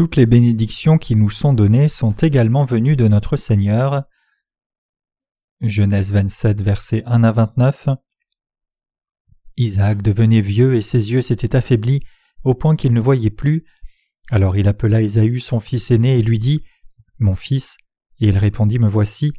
Toutes 0.00 0.16
les 0.16 0.24
bénédictions 0.24 0.96
qui 0.96 1.14
nous 1.14 1.28
sont 1.28 1.52
données 1.52 1.90
sont 1.90 2.12
également 2.12 2.64
venues 2.64 2.96
de 2.96 3.06
notre 3.06 3.36
Seigneur. 3.36 4.04
Genèse 5.60 6.10
27, 6.10 6.62
versets 6.62 7.02
1 7.04 7.22
à 7.22 7.32
29. 7.32 7.90
Isaac 9.58 10.00
devenait 10.00 10.40
vieux 10.40 10.74
et 10.74 10.80
ses 10.80 11.12
yeux 11.12 11.20
s'étaient 11.20 11.54
affaiblis 11.54 12.00
au 12.44 12.54
point 12.54 12.76
qu'il 12.76 12.94
ne 12.94 13.00
voyait 13.00 13.28
plus. 13.28 13.66
Alors 14.30 14.56
il 14.56 14.68
appela 14.68 15.02
Ésaü 15.02 15.38
son 15.38 15.60
fils 15.60 15.90
aîné 15.90 16.18
et 16.18 16.22
lui 16.22 16.38
dit 16.38 16.64
Mon 17.18 17.34
fils. 17.34 17.76
Et 18.20 18.28
il 18.28 18.38
répondit 18.38 18.78
Me 18.78 18.88
voici. 18.88 19.34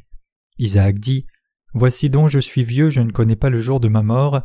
Isaac 0.59 0.99
dit 0.99 1.25
Voici 1.73 2.11
donc 2.11 2.29
je 2.29 2.37
suis 2.37 2.63
vieux, 2.63 2.91
je 2.91 3.01
ne 3.01 3.11
connais 3.11 3.35
pas 3.35 3.49
le 3.49 3.61
jour 3.61 3.79
de 3.79 3.87
ma 3.87 4.03
mort. 4.03 4.43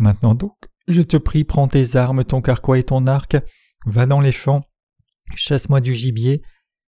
Maintenant 0.00 0.34
donc, 0.34 0.56
je 0.88 1.02
te 1.02 1.16
prie, 1.16 1.44
prends 1.44 1.68
tes 1.68 1.94
armes, 1.94 2.24
ton 2.24 2.42
carquois 2.42 2.80
et 2.80 2.82
ton 2.82 3.06
arc, 3.06 3.36
va 3.86 4.06
dans 4.06 4.20
les 4.20 4.32
champs, 4.32 4.60
chasse-moi 5.36 5.80
du 5.80 5.94
gibier, 5.94 6.42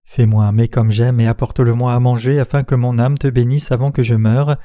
fais-moi 0.05 0.45
un 0.45 0.53
mets 0.53 0.69
comme 0.69 0.91
j'aime 0.91 1.21
et 1.21 1.27
apporte-le-moi 1.27 1.95
à 1.95 2.01
manger 2.01 2.39
afin 2.39 2.65
que 2.65 2.75
mon 2.75 2.98
âme 2.98 3.19
te 3.19 3.29
bénisse 3.29 3.73
avant 3.73 3.93
que 3.93 4.03
je 4.03 4.15
meure. 4.15 4.59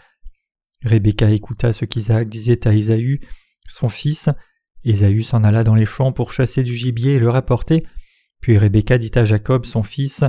Rebecca 0.83 1.29
écouta 1.29 1.73
ce 1.73 1.85
qu'Isaac 1.85 2.29
disait 2.29 2.67
à 2.67 2.73
Isaü, 2.73 3.19
son 3.67 3.89
fils. 3.89 4.29
Ésaü 4.85 5.23
s'en 5.23 5.43
alla 5.43 5.63
dans 5.63 5.75
les 5.75 5.85
champs 5.85 6.13
pour 6.13 6.31
chasser 6.31 6.63
du 6.63 6.75
gibier 6.75 7.15
et 7.15 7.19
le 7.19 7.29
rapporter. 7.29 7.85
Puis 8.39 8.57
Rebecca 8.57 8.97
dit 8.97 9.11
à 9.15 9.25
Jacob, 9.25 9.65
son 9.65 9.83
fils, 9.83 10.23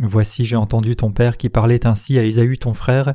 Voici 0.00 0.44
j'ai 0.44 0.56
entendu 0.56 0.94
ton 0.94 1.12
père 1.12 1.36
qui 1.36 1.48
parlait 1.48 1.86
ainsi 1.86 2.18
à 2.18 2.22
Ésaü 2.22 2.56
ton 2.58 2.74
frère. 2.74 3.14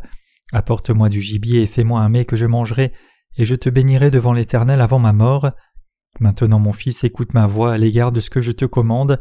Apporte-moi 0.52 1.10
du 1.10 1.22
gibier 1.22 1.62
et 1.62 1.68
fais-moi 1.68 2.02
un 2.02 2.10
mets 2.10 2.26
que 2.26 2.36
je 2.36 2.46
mangerai, 2.46 2.92
et 3.38 3.46
je 3.46 3.56
te 3.56 3.70
bénirai 3.70 4.12
devant 4.12 4.34
l'Éternel 4.34 4.82
avant 4.82 5.00
ma 5.00 5.14
mort. 5.14 5.52
Maintenant 6.20 6.60
mon 6.60 6.74
fils 6.74 7.04
écoute 7.04 7.34
ma 7.34 7.48
voix 7.48 7.74
à 7.74 7.78
l'égard 7.78 8.12
de 8.12 8.20
ce 8.20 8.30
que 8.30 8.42
je 8.42 8.52
te 8.52 8.66
commande. 8.66 9.20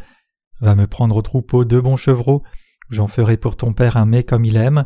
Va 0.60 0.74
me 0.74 0.86
prendre 0.86 1.16
au 1.16 1.22
troupeau 1.22 1.64
deux 1.64 1.80
bons 1.80 1.96
chevreaux, 1.96 2.42
j'en 2.90 3.08
ferai 3.08 3.36
pour 3.36 3.56
ton 3.56 3.72
père 3.72 3.96
un 3.96 4.06
mets 4.06 4.22
comme 4.22 4.44
il 4.44 4.56
aime. 4.56 4.84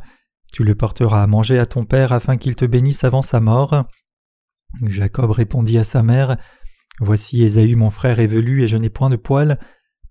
Tu 0.52 0.64
le 0.64 0.74
porteras 0.74 1.22
à 1.22 1.26
manger 1.26 1.58
à 1.58 1.66
ton 1.66 1.84
père 1.84 2.12
afin 2.12 2.36
qu'il 2.36 2.56
te 2.56 2.64
bénisse 2.64 3.04
avant 3.04 3.22
sa 3.22 3.40
mort. 3.40 3.84
Jacob 4.82 5.30
répondit 5.30 5.78
à 5.78 5.84
sa 5.84 6.02
mère 6.02 6.36
Voici 7.00 7.42
Ésaü 7.42 7.74
mon 7.74 7.90
frère 7.90 8.20
est 8.20 8.26
velu 8.26 8.62
et 8.62 8.68
je 8.68 8.78
n'ai 8.78 8.88
point 8.88 9.10
de 9.10 9.16
poils. 9.16 9.58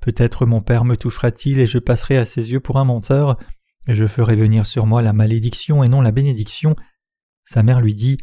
Peut-être 0.01 0.45
mon 0.45 0.61
père 0.61 0.85
me 0.85 0.95
touchera-t-il 0.95 1.59
et 1.59 1.65
je 1.65 1.79
passerai 1.79 2.17
à 2.17 2.25
ses 2.25 2.51
yeux 2.51 2.59
pour 2.59 2.77
un 2.77 2.83
menteur, 2.83 3.39
et 3.87 3.95
je 3.95 4.05
ferai 4.05 4.35
venir 4.35 4.67
sur 4.67 4.85
moi 4.85 5.01
la 5.01 5.13
malédiction 5.13 5.83
et 5.83 5.87
non 5.87 6.01
la 6.01 6.11
bénédiction. 6.11 6.75
Sa 7.43 7.63
mère 7.63 7.81
lui 7.81 7.95
dit 7.95 8.17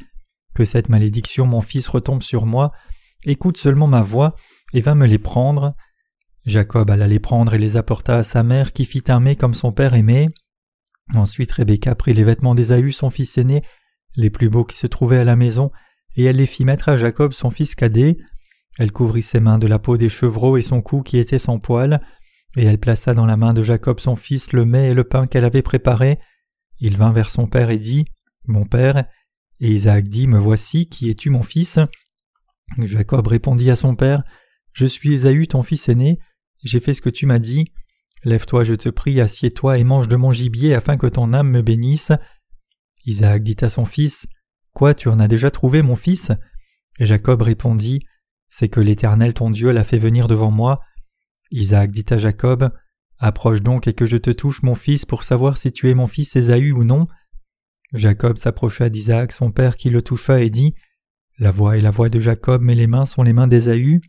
Que 0.55 0.65
cette 0.65 0.89
malédiction, 0.89 1.45
mon 1.45 1.61
fils, 1.61 1.89
retombe 1.89 2.23
sur 2.23 2.47
moi, 2.47 2.71
écoute 3.25 3.57
seulement 3.57 3.87
ma 3.87 4.03
voix, 4.03 4.35
et 4.73 4.81
va 4.81 4.95
me 4.95 5.07
les 5.07 5.19
prendre. 5.19 5.75
Jacob 6.45 6.91
alla 6.91 7.07
les 7.07 7.21
prendre 7.21 7.55
et 7.55 7.59
les 7.59 7.77
apporta 7.77 8.17
à 8.17 8.23
sa 8.23 8.43
mère, 8.43 8.73
qui 8.73 8.85
fit 8.85 9.05
un 9.09 9.21
mets 9.21 9.37
comme 9.37 9.55
son 9.55 9.73
père 9.73 9.95
aimait. 9.95 10.29
Ensuite 11.15 11.53
Rebecca 11.53 11.95
prit 11.95 12.15
les 12.15 12.25
vêtements 12.25 12.55
d'Ésaü, 12.55 12.93
son 12.93 13.11
fils 13.11 13.37
aîné, 13.39 13.63
les 14.17 14.31
plus 14.31 14.49
beaux 14.49 14.65
qui 14.65 14.77
se 14.77 14.87
trouvaient 14.87 15.19
à 15.19 15.25
la 15.25 15.37
maison, 15.37 15.71
et 16.17 16.25
elle 16.25 16.37
les 16.37 16.47
fit 16.47 16.65
mettre 16.65 16.89
à 16.89 16.97
Jacob, 16.97 17.33
son 17.33 17.51
fils 17.51 17.75
cadet. 17.75 18.19
Elle 18.79 18.93
couvrit 18.93 19.23
ses 19.23 19.41
mains 19.41 19.59
de 19.59 19.67
la 19.67 19.79
peau 19.79 19.97
des 19.97 20.09
chevreaux 20.09 20.57
et 20.57 20.63
son 20.63 20.81
cou 20.81 21.03
qui 21.03 21.19
était 21.19 21.39
sans 21.39 21.59
poils, 21.59 22.01
et 22.57 22.65
elle 22.65 22.79
plaça 22.79 23.15
dans 23.15 23.27
la 23.27 23.37
main 23.37 23.55
de 23.55 23.63
Jacob 23.63 24.01
son 24.01 24.17
fils 24.17 24.53
le 24.53 24.65
mets 24.65 24.91
et 24.91 24.95
le 24.95 25.05
pain 25.05 25.27
qu'elle 25.27 25.45
avait 25.45 25.63
préparé. 25.63 26.19
Il 26.79 26.97
vint 26.97 27.13
vers 27.13 27.31
son 27.31 27.47
père 27.47 27.71
et 27.71 27.79
dit 27.79 28.05
Mon 28.47 28.65
père. 28.65 29.05
Et 29.61 29.71
Isaac 29.71 30.09
dit 30.09 30.27
Me 30.27 30.39
voici, 30.39 30.89
qui 30.89 31.09
es-tu 31.09 31.31
mon 31.31 31.43
fils? 31.43 31.79
Jacob 32.79 33.27
répondit 33.27 33.71
à 33.71 33.77
son 33.77 33.95
père 33.95 34.23
Je 34.73 34.87
suis 34.87 35.13
Ésaü 35.13 35.47
ton 35.47 35.63
fils 35.63 35.89
aîné, 35.89 36.19
j'ai 36.63 36.81
fait 36.81 36.95
ce 36.95 37.01
que 37.01 37.11
tu 37.11 37.27
m'as 37.27 37.39
dit. 37.39 37.67
Lève-toi, 38.25 38.65
je 38.65 38.75
te 38.75 38.89
prie, 38.89 39.21
assieds-toi 39.21 39.79
et 39.79 39.85
mange 39.85 40.09
de 40.09 40.17
mon 40.17 40.33
gibier 40.33 40.75
afin 40.75 40.97
que 40.97 41.09
ton 41.09 41.33
âme 41.33 41.51
me 41.51 41.63
bénisse. 41.63 42.13
Isaac 43.05 43.43
dit 43.43 43.57
à 43.63 43.69
son 43.69 43.85
fils 43.85 44.27
Quoi, 44.73 44.95
tu 44.95 45.09
en 45.09 45.19
as 45.19 45.29
déjà 45.29 45.51
trouvé, 45.51 45.83
mon 45.83 45.97
fils? 45.97 46.31
Et 46.99 47.07
Jacob 47.07 47.43
répondit 47.43 48.01
C'est 48.49 48.69
que 48.69 48.81
l'Éternel 48.81 49.35
ton 49.35 49.51
Dieu 49.51 49.73
l'a 49.73 49.85
fait 49.85 49.99
venir 49.99 50.29
devant 50.29 50.51
moi. 50.51 50.79
Isaac 51.51 51.91
dit 51.91 52.07
à 52.11 52.19
Jacob 52.19 52.71
Approche 53.19 53.61
donc 53.61 53.87
et 53.87 53.93
que 53.93 54.07
je 54.07 54.17
te 54.17 54.31
touche, 54.31 54.63
mon 54.63 54.75
fils, 54.75 55.05
pour 55.05 55.25
savoir 55.25 55.57
si 55.57 55.73
tu 55.73 55.91
es 55.91 55.95
mon 55.95 56.07
fils 56.07 56.35
Ésaü 56.37 56.73
ou 56.73 56.85
non. 56.85 57.09
Jacob 57.93 58.39
s'approcha 58.39 58.89
d'Isaac, 58.89 59.33
son 59.33 59.51
père, 59.51 59.77
qui 59.77 59.91
le 59.91 60.01
toucha 60.01 60.41
et 60.41 60.51
dit 60.51 60.75
La 61.43 61.51
voix 61.51 61.77
est 61.77 61.81
la 61.81 61.91
voix 61.91 62.09
de 62.09 62.21
Jacob, 62.21 62.63
mais 62.63 62.77
les 62.77 62.87
mains 62.87 63.05
sont 63.05 63.25
les 63.25 63.33
mains 63.33 63.49
d'Ésaü. 63.49 64.01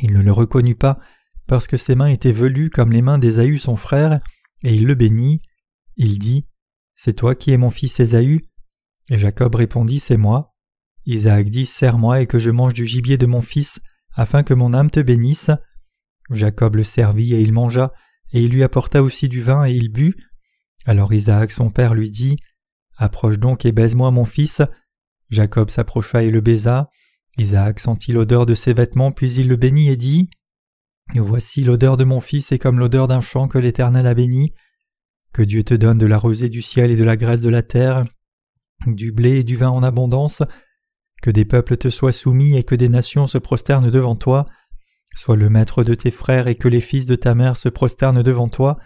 Il 0.00 0.14
ne 0.14 0.22
le 0.22 0.32
reconnut 0.32 0.74
pas, 0.74 0.98
parce 1.46 1.66
que 1.66 1.76
ses 1.76 1.94
mains 1.94 2.06
étaient 2.06 2.32
velues 2.32 2.70
comme 2.70 2.92
les 2.92 3.02
mains 3.02 3.18
d'Ésaü 3.18 3.58
son 3.58 3.76
frère, 3.76 4.20
et 4.62 4.72
il 4.72 4.86
le 4.86 4.94
bénit. 4.94 5.42
Il 5.98 6.18
dit 6.18 6.46
C'est 6.94 7.12
toi 7.12 7.34
qui 7.34 7.50
es 7.50 7.58
mon 7.58 7.70
fils 7.70 8.00
Ésaü 8.00 8.40
Et 9.10 9.18
Jacob 9.18 9.54
répondit 9.54 10.00
C'est 10.00 10.16
moi. 10.16 10.54
Isaac 11.04 11.50
dit 11.50 11.66
Serre-moi 11.66 12.22
et 12.22 12.26
que 12.26 12.38
je 12.38 12.50
mange 12.50 12.72
du 12.72 12.86
gibier 12.86 13.18
de 13.18 13.26
mon 13.26 13.42
fils, 13.42 13.78
afin 14.14 14.42
que 14.42 14.54
mon 14.54 14.72
âme 14.72 14.90
te 14.90 15.00
bénisse. 15.00 15.50
Jacob 16.30 16.76
le 16.76 16.84
servit 16.84 17.34
et 17.34 17.40
il 17.42 17.52
mangea, 17.52 17.92
et 18.32 18.40
il 18.42 18.50
lui 18.50 18.62
apporta 18.62 19.02
aussi 19.02 19.28
du 19.28 19.42
vin 19.42 19.66
et 19.66 19.74
il 19.74 19.90
but. 19.90 20.16
Alors 20.86 21.12
Isaac 21.12 21.52
son 21.52 21.66
père 21.66 21.92
lui 21.92 22.08
dit 22.08 22.36
Approche 22.96 23.38
donc 23.38 23.66
et 23.66 23.72
baise-moi 23.72 24.10
mon 24.10 24.24
fils. 24.24 24.62
Jacob 25.30 25.70
s'approcha 25.70 26.22
et 26.22 26.30
le 26.30 26.40
baisa. 26.40 26.90
Isaac 27.38 27.80
sentit 27.80 28.12
l'odeur 28.12 28.46
de 28.46 28.54
ses 28.54 28.72
vêtements, 28.72 29.12
puis 29.12 29.32
il 29.34 29.48
le 29.48 29.56
bénit 29.56 29.90
et 29.90 29.96
dit 29.96 30.30
Voici 31.14 31.62
l'odeur 31.62 31.96
de 31.96 32.04
mon 32.04 32.20
fils 32.20 32.52
est 32.52 32.58
comme 32.58 32.78
l'odeur 32.78 33.08
d'un 33.08 33.20
champ 33.20 33.48
que 33.48 33.58
l'Éternel 33.58 34.06
a 34.06 34.14
béni. 34.14 34.54
Que 35.32 35.42
Dieu 35.42 35.62
te 35.62 35.74
donne 35.74 35.98
de 35.98 36.06
la 36.06 36.18
rosée 36.18 36.48
du 36.48 36.62
ciel 36.62 36.90
et 36.90 36.96
de 36.96 37.04
la 37.04 37.16
graisse 37.16 37.42
de 37.42 37.48
la 37.48 37.62
terre, 37.62 38.04
du 38.86 39.12
blé 39.12 39.40
et 39.40 39.44
du 39.44 39.56
vin 39.56 39.68
en 39.68 39.82
abondance, 39.82 40.42
que 41.22 41.30
des 41.30 41.44
peuples 41.44 41.76
te 41.76 41.90
soient 41.90 42.12
soumis 42.12 42.56
et 42.56 42.64
que 42.64 42.74
des 42.74 42.88
nations 42.88 43.26
se 43.26 43.38
prosternent 43.38 43.90
devant 43.90 44.16
toi. 44.16 44.46
Sois 45.14 45.36
le 45.36 45.48
maître 45.48 45.84
de 45.84 45.94
tes 45.94 46.10
frères 46.10 46.48
et 46.48 46.56
que 46.56 46.68
les 46.68 46.80
fils 46.80 47.06
de 47.06 47.16
ta 47.16 47.34
mère 47.34 47.56
se 47.56 47.68
prosternent 47.68 48.22
devant 48.22 48.48
toi. 48.48 48.78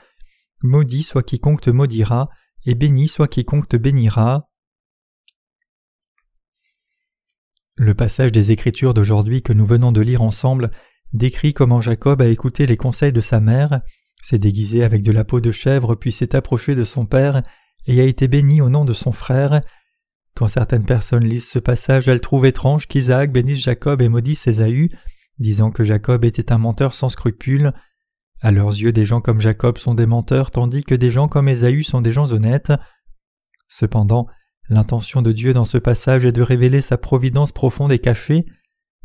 Maudit 0.63 1.03
soit 1.03 1.23
quiconque 1.23 1.63
te 1.63 1.71
maudira, 1.71 2.29
et 2.67 2.75
béni 2.75 3.09
soit 3.09 3.29
quiconque 3.29 3.69
te 3.69 3.77
bénira. 3.77 4.50
Le 7.77 7.95
passage 7.95 8.33
des 8.33 8.51
Écritures 8.51 8.95
d'aujourd'hui 8.95 9.43
que 9.43 9.53
nous 9.53 9.67
venons 9.67 9.93
de 9.93 10.01
lire 10.01 10.23
ensemble 10.23 10.71
décrit 11.13 11.55
comment 11.55 11.81
Jacob 11.81 12.23
a 12.23 12.29
écouté 12.29 12.67
les 12.67 12.77
conseils 12.77 13.13
de 13.13 13.21
sa 13.21 13.41
mère, 13.41 13.81
s'est 14.23 14.39
déguisé 14.39 14.85
avec 14.85 15.03
de 15.03 15.13
la 15.13 15.25
peau 15.25 15.41
de 15.41 15.51
chèvre 15.51 15.95
puis 15.95 16.13
s'est 16.13 16.37
approché 16.37 16.75
de 16.75 16.85
son 16.85 17.07
père 17.07 17.43
et 17.87 18.01
a 18.01 18.05
été 18.05 18.29
béni 18.29 18.61
au 18.61 18.69
nom 18.69 18.85
de 18.85 18.93
son 18.93 19.13
frère. 19.13 19.63
Quand 20.35 20.49
certaines 20.49 20.87
personnes 20.87 21.25
lisent 21.25 21.49
ce 21.49 21.59
passage, 21.59 22.09
elles 22.09 22.21
trouvent 22.21 22.47
étrange 22.47 22.87
qu'Isaac 22.87 23.33
bénisse 23.33 23.63
Jacob 23.63 24.01
et 24.03 24.09
maudisse 24.09 24.47
Ésaü, 24.47 24.91
disant 25.39 25.71
que 25.71 25.85
Jacob 25.85 26.25
était 26.25 26.53
un 26.53 26.59
menteur 26.59 26.95
sans 26.95 27.09
scrupules. 27.09 27.73
À 28.41 28.51
leurs 28.51 28.71
yeux, 28.71 28.93
des 28.93 29.05
gens 29.05 29.21
comme 29.21 29.41
Jacob 29.41 29.79
sont 29.79 29.95
des 29.95 30.07
menteurs, 30.07 30.51
tandis 30.51 30.85
que 30.85 30.95
des 30.95 31.11
gens 31.11 31.29
comme 31.29 31.49
Ésaü 31.49 31.83
sont 31.83 32.01
des 32.01 32.13
gens 32.13 32.31
honnêtes. 32.33 32.73
Cependant, 33.69 34.27
l'intention 34.71 35.21
de 35.21 35.33
Dieu 35.33 35.53
dans 35.53 35.65
ce 35.65 35.77
passage 35.77 36.25
est 36.25 36.33
de 36.33 36.43
révéler 36.43 36.81
sa 36.81 36.97
providence 36.97 37.53
profonde 37.53 37.93
et 37.93 37.99
cachée. 37.99 38.47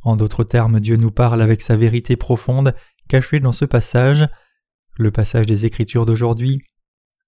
En 0.03 0.15
d'autres 0.15 0.43
termes, 0.43 0.79
Dieu 0.79 0.95
nous 0.95 1.11
parle 1.11 1.41
avec 1.41 1.61
sa 1.61 1.75
vérité 1.75 2.15
profonde, 2.15 2.73
cachée 3.09 3.39
dans 3.39 3.51
ce 3.51 3.65
passage. 3.65 4.27
Le 4.97 5.11
passage 5.11 5.47
des 5.47 5.65
Écritures 5.65 6.05
d'aujourd'hui 6.05 6.61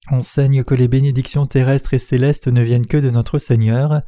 enseigne 0.09 0.63
que 0.63 0.75
les 0.75 0.87
bénédictions 0.87 1.47
terrestres 1.47 1.95
et 1.95 1.99
célestes 1.99 2.47
ne 2.47 2.61
viennent 2.61 2.87
que 2.87 2.97
de 2.97 3.09
notre 3.09 3.39
Seigneur. 3.39 4.01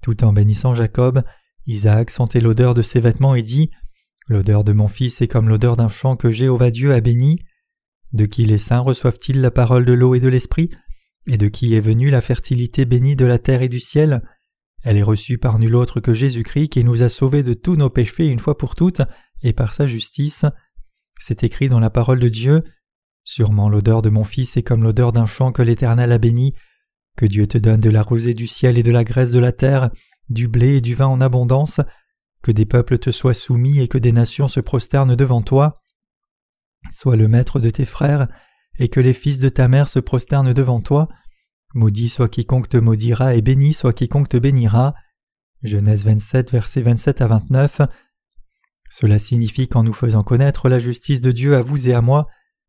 Tout 0.00 0.24
en 0.24 0.32
bénissant 0.32 0.74
Jacob, 0.74 1.22
Isaac 1.66 2.10
sentait 2.10 2.40
l'odeur 2.40 2.72
de 2.72 2.82
ses 2.82 3.00
vêtements 3.00 3.34
et 3.34 3.42
dit 3.42 3.70
L'odeur 4.28 4.62
de 4.62 4.72
mon 4.72 4.88
fils 4.88 5.20
est 5.20 5.28
comme 5.28 5.48
l'odeur 5.48 5.76
d'un 5.76 5.88
champ 5.88 6.16
que 6.16 6.30
Jéhovah 6.30 6.70
Dieu 6.70 6.92
a 6.94 7.00
béni. 7.00 7.40
De 8.12 8.24
qui 8.24 8.44
les 8.44 8.58
saints 8.58 8.78
reçoivent-ils 8.78 9.40
la 9.40 9.50
parole 9.50 9.84
de 9.84 9.92
l'eau 9.92 10.14
et 10.14 10.20
de 10.20 10.28
l'esprit? 10.28 10.70
Et 11.30 11.36
de 11.36 11.48
qui 11.48 11.74
est 11.74 11.80
venue 11.80 12.08
la 12.08 12.22
fertilité 12.22 12.86
bénie 12.86 13.14
de 13.14 13.26
la 13.26 13.38
terre 13.38 13.60
et 13.60 13.68
du 13.68 13.80
ciel? 13.80 14.22
Elle 14.82 14.96
est 14.96 15.02
reçue 15.02 15.36
par 15.36 15.58
nul 15.58 15.76
autre 15.76 16.00
que 16.00 16.14
Jésus-Christ 16.14 16.70
qui 16.70 16.84
nous 16.84 17.02
a 17.02 17.10
sauvés 17.10 17.42
de 17.42 17.52
tous 17.52 17.76
nos 17.76 17.90
péchés 17.90 18.28
une 18.28 18.38
fois 18.38 18.56
pour 18.56 18.74
toutes 18.74 19.02
et 19.42 19.52
par 19.52 19.74
sa 19.74 19.86
justice. 19.86 20.46
C'est 21.20 21.44
écrit 21.44 21.68
dans 21.68 21.80
la 21.80 21.90
parole 21.90 22.18
de 22.18 22.30
Dieu. 22.30 22.64
Sûrement 23.24 23.68
l'odeur 23.68 24.00
de 24.00 24.08
mon 24.08 24.24
fils 24.24 24.56
est 24.56 24.62
comme 24.62 24.82
l'odeur 24.82 25.12
d'un 25.12 25.26
champ 25.26 25.52
que 25.52 25.60
l'Éternel 25.60 26.12
a 26.12 26.18
béni. 26.18 26.54
Que 27.14 27.26
Dieu 27.26 27.46
te 27.46 27.58
donne 27.58 27.80
de 27.80 27.90
la 27.90 28.02
rosée 28.02 28.32
du 28.32 28.46
ciel 28.46 28.78
et 28.78 28.82
de 28.82 28.90
la 28.90 29.04
graisse 29.04 29.30
de 29.30 29.38
la 29.38 29.52
terre, 29.52 29.90
du 30.30 30.48
blé 30.48 30.76
et 30.76 30.80
du 30.80 30.94
vin 30.94 31.08
en 31.08 31.20
abondance, 31.20 31.80
que 32.42 32.52
des 32.52 32.64
peuples 32.64 32.98
te 32.98 33.10
soient 33.10 33.34
soumis 33.34 33.80
et 33.80 33.88
que 33.88 33.98
des 33.98 34.12
nations 34.12 34.48
se 34.48 34.60
prosternent 34.60 35.16
devant 35.16 35.42
toi. 35.42 35.82
Sois 36.90 37.16
le 37.16 37.28
maître 37.28 37.60
de 37.60 37.68
tes 37.68 37.84
frères, 37.84 38.28
et 38.78 38.88
que 38.88 39.00
les 39.00 39.12
fils 39.12 39.38
de 39.38 39.48
ta 39.48 39.68
mère 39.68 39.88
se 39.88 39.98
prosternent 39.98 40.52
devant 40.52 40.80
toi. 40.80 41.08
Maudit 41.74 42.08
soit 42.08 42.28
quiconque 42.28 42.68
te 42.68 42.76
maudira, 42.76 43.34
et 43.34 43.42
béni 43.42 43.72
soit 43.72 43.92
quiconque 43.92 44.28
te 44.28 44.36
bénira. 44.36 44.94
Genèse 45.62 46.04
27, 46.04 46.52
versets 46.52 46.82
27 46.82 47.20
à 47.20 47.26
29. 47.26 47.80
Cela 48.90 49.18
signifie 49.18 49.68
qu'en 49.68 49.82
nous 49.82 49.92
faisant 49.92 50.22
connaître 50.22 50.68
la 50.68 50.78
justice 50.78 51.20
de 51.20 51.32
Dieu 51.32 51.56
à 51.56 51.62
vous 51.62 51.88
et 51.88 51.94
à 51.94 52.00
moi, 52.00 52.26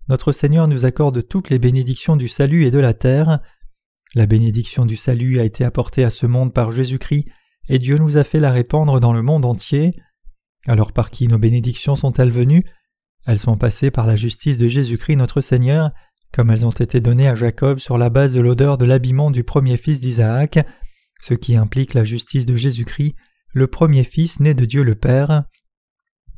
notre 0.10 0.32
Seigneur 0.32 0.68
nous 0.68 0.86
accorde 0.86 1.28
toutes 1.28 1.50
les 1.50 1.60
bénédictions 1.60 2.16
du 2.16 2.28
salut 2.28 2.66
et 2.66 2.72
de 2.72 2.80
la 2.80 2.94
terre. 2.94 3.40
La 4.16 4.26
bénédiction 4.26 4.86
du 4.86 4.96
salut 4.96 5.40
a 5.40 5.44
été 5.44 5.64
apportée 5.64 6.04
à 6.04 6.10
ce 6.10 6.26
monde 6.26 6.54
par 6.54 6.72
Jésus-Christ, 6.72 7.26
et 7.70 7.78
Dieu 7.78 7.98
nous 7.98 8.18
a 8.18 8.24
fait 8.24 8.40
la 8.40 8.52
répandre 8.52 9.00
dans 9.00 9.14
le 9.14 9.22
monde 9.22 9.46
entier. 9.46 9.94
Alors 10.66 10.92
par 10.92 11.12
qui 11.12 11.28
nos 11.28 11.38
bénédictions 11.38 11.96
sont-elles 11.96 12.32
venues? 12.32 12.64
Elles 13.30 13.38
sont 13.38 13.58
passées 13.58 13.92
par 13.92 14.08
la 14.08 14.16
justice 14.16 14.58
de 14.58 14.68
Jésus-Christ 14.68 15.16
notre 15.16 15.40
Seigneur, 15.40 15.92
comme 16.34 16.50
elles 16.50 16.66
ont 16.66 16.72
été 16.72 17.00
données 17.00 17.28
à 17.28 17.36
Jacob 17.36 17.78
sur 17.78 18.00
la 18.00 18.10
base 18.10 18.34
de 18.34 18.40
l'odeur 18.40 18.80
de 18.80 18.86
l'habillement 18.86 19.30
du 19.30 19.44
premier 19.44 19.78
fils 19.78 20.00
d'Isaac, 20.00 20.58
ce 21.22 21.36
qui 21.36 21.56
implique 21.56 21.94
la 21.94 22.04
justice 22.04 22.48
de 22.48 22.56
Jésus-Christ, 22.56 23.14
le 23.54 23.68
premier 23.68 24.04
fils 24.04 24.40
né 24.40 24.56
de 24.56 24.66
Dieu 24.66 24.82
le 24.82 24.96
Père. 24.96 25.44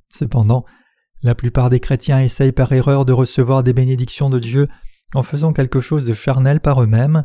Cependant, 0.10 0.66
la 1.24 1.34
plupart 1.34 1.70
des 1.70 1.80
chrétiens 1.80 2.20
essayent 2.20 2.52
par 2.52 2.74
erreur 2.74 3.06
de 3.06 3.14
recevoir 3.14 3.64
des 3.64 3.72
bénédictions 3.72 4.30
de 4.30 4.40
Dieu 4.40 4.68
en 5.14 5.24
faisant 5.24 5.54
quelque 5.54 5.80
chose 5.80 6.04
de 6.04 6.14
charnel 6.14 6.60
par 6.60 6.84
eux-mêmes. 6.84 7.24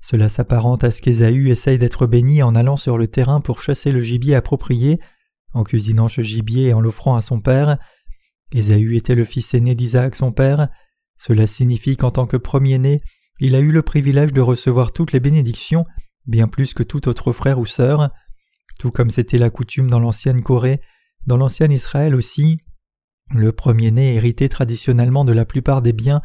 Cela 0.00 0.28
s'apparente 0.28 0.84
à 0.84 0.92
ce 0.92 1.02
qu'Ésaü 1.02 1.50
essaye 1.50 1.80
d'être 1.80 2.06
béni 2.06 2.44
en 2.44 2.54
allant 2.54 2.76
sur 2.76 2.96
le 2.96 3.08
terrain 3.08 3.40
pour 3.40 3.62
chasser 3.62 3.90
le 3.90 4.00
gibier 4.00 4.36
approprié, 4.36 5.00
en 5.54 5.64
cuisinant 5.64 6.06
ce 6.06 6.22
gibier 6.22 6.68
et 6.68 6.72
en 6.72 6.80
l'offrant 6.80 7.16
à 7.16 7.20
son 7.20 7.40
père. 7.40 7.78
Ésaü 8.52 8.96
était 8.96 9.14
le 9.14 9.24
fils 9.24 9.54
aîné 9.54 9.74
d'Isaac 9.74 10.14
son 10.14 10.32
père. 10.32 10.68
Cela 11.18 11.46
signifie 11.46 11.96
qu'en 11.96 12.10
tant 12.10 12.26
que 12.26 12.36
premier-né, 12.36 13.02
il 13.40 13.54
a 13.54 13.60
eu 13.60 13.70
le 13.70 13.82
privilège 13.82 14.32
de 14.32 14.40
recevoir 14.40 14.92
toutes 14.92 15.12
les 15.12 15.20
bénédictions, 15.20 15.84
bien 16.26 16.48
plus 16.48 16.74
que 16.74 16.82
tout 16.82 17.08
autre 17.08 17.32
frère 17.32 17.58
ou 17.58 17.66
sœur. 17.66 18.10
Tout 18.78 18.90
comme 18.90 19.10
c'était 19.10 19.38
la 19.38 19.50
coutume 19.50 19.90
dans 19.90 20.00
l'ancienne 20.00 20.42
Corée, 20.42 20.80
dans 21.26 21.36
l'ancien 21.36 21.70
Israël 21.70 22.14
aussi, 22.14 22.60
le 23.34 23.52
premier-né 23.52 24.14
héritait 24.14 24.48
traditionnellement 24.48 25.24
de 25.24 25.32
la 25.32 25.44
plupart 25.44 25.82
des 25.82 25.92
biens 25.92 26.22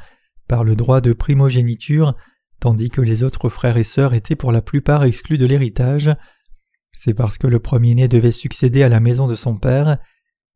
par 0.47 0.63
le 0.63 0.75
droit 0.75 1.01
de 1.01 1.13
primogéniture, 1.13 2.15
tandis 2.59 2.89
que 2.89 3.01
les 3.01 3.23
autres 3.23 3.49
frères 3.49 3.77
et 3.77 3.83
sœurs 3.83 4.13
étaient 4.13 4.35
pour 4.35 4.51
la 4.51 4.61
plupart 4.61 5.03
exclus 5.03 5.37
de 5.37 5.45
l'héritage. 5.45 6.11
C'est 6.91 7.13
parce 7.13 7.37
que 7.37 7.47
le 7.47 7.59
premier-né 7.59 8.07
devait 8.07 8.31
succéder 8.31 8.83
à 8.83 8.89
la 8.89 8.99
maison 8.99 9.27
de 9.27 9.35
son 9.35 9.55
père. 9.55 9.97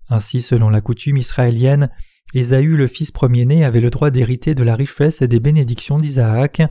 Ainsi, 0.09 0.41
selon 0.41 0.69
la 0.69 0.81
coutume 0.81 1.17
israélienne, 1.17 1.89
Ésaü, 2.33 2.75
le 2.75 2.87
fils 2.87 3.11
premier-né, 3.11 3.63
avait 3.63 3.81
le 3.81 3.89
droit 3.89 4.09
d'hériter 4.09 4.55
de 4.55 4.63
la 4.63 4.75
richesse 4.75 5.21
et 5.21 5.27
des 5.27 5.39
bénédictions 5.39 5.97
d'Isaac. 5.97 6.61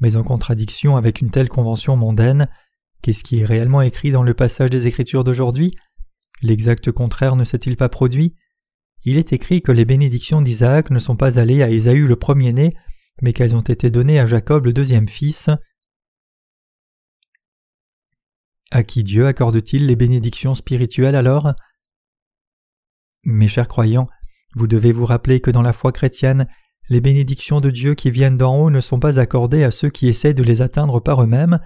Mais 0.00 0.16
en 0.16 0.22
contradiction 0.22 0.96
avec 0.96 1.20
une 1.20 1.30
telle 1.30 1.48
convention 1.48 1.96
mondaine, 1.96 2.48
qu'est-ce 3.02 3.24
qui 3.24 3.40
est 3.40 3.44
réellement 3.44 3.82
écrit 3.82 4.10
dans 4.12 4.22
le 4.22 4.34
passage 4.34 4.70
des 4.70 4.86
Écritures 4.86 5.24
d'aujourd'hui? 5.24 5.72
L'exact 6.42 6.90
contraire 6.90 7.36
ne 7.36 7.44
s'est-il 7.44 7.76
pas 7.76 7.90
produit? 7.90 8.34
Il 9.04 9.16
est 9.16 9.32
écrit 9.32 9.62
que 9.62 9.72
les 9.72 9.84
bénédictions 9.84 10.42
d'Isaac 10.42 10.90
ne 10.90 10.98
sont 10.98 11.16
pas 11.16 11.38
allées 11.38 11.62
à 11.62 11.70
Ésaü 11.70 12.06
le 12.06 12.16
premier-né, 12.16 12.74
mais 13.22 13.32
qu'elles 13.32 13.54
ont 13.54 13.60
été 13.60 13.90
données 13.90 14.18
à 14.18 14.26
Jacob 14.26 14.64
le 14.64 14.72
deuxième 14.72 15.08
fils. 15.08 15.50
À 18.70 18.82
qui 18.82 19.02
Dieu 19.02 19.26
accorde-t-il 19.26 19.86
les 19.86 19.96
bénédictions 19.96 20.54
spirituelles 20.54 21.16
alors? 21.16 21.52
Mes 23.24 23.48
chers 23.48 23.68
croyants, 23.68 24.08
vous 24.56 24.66
devez 24.66 24.92
vous 24.92 25.04
rappeler 25.04 25.40
que 25.40 25.50
dans 25.50 25.62
la 25.62 25.72
foi 25.72 25.92
chrétienne, 25.92 26.46
les 26.88 27.00
bénédictions 27.00 27.60
de 27.60 27.70
Dieu 27.70 27.94
qui 27.94 28.10
viennent 28.10 28.38
d'en 28.38 28.56
haut 28.56 28.70
ne 28.70 28.80
sont 28.80 28.98
pas 28.98 29.18
accordées 29.18 29.62
à 29.62 29.70
ceux 29.70 29.90
qui 29.90 30.08
essaient 30.08 30.34
de 30.34 30.42
les 30.42 30.62
atteindre 30.62 31.00
par 31.00 31.22
eux-mêmes, 31.22 31.60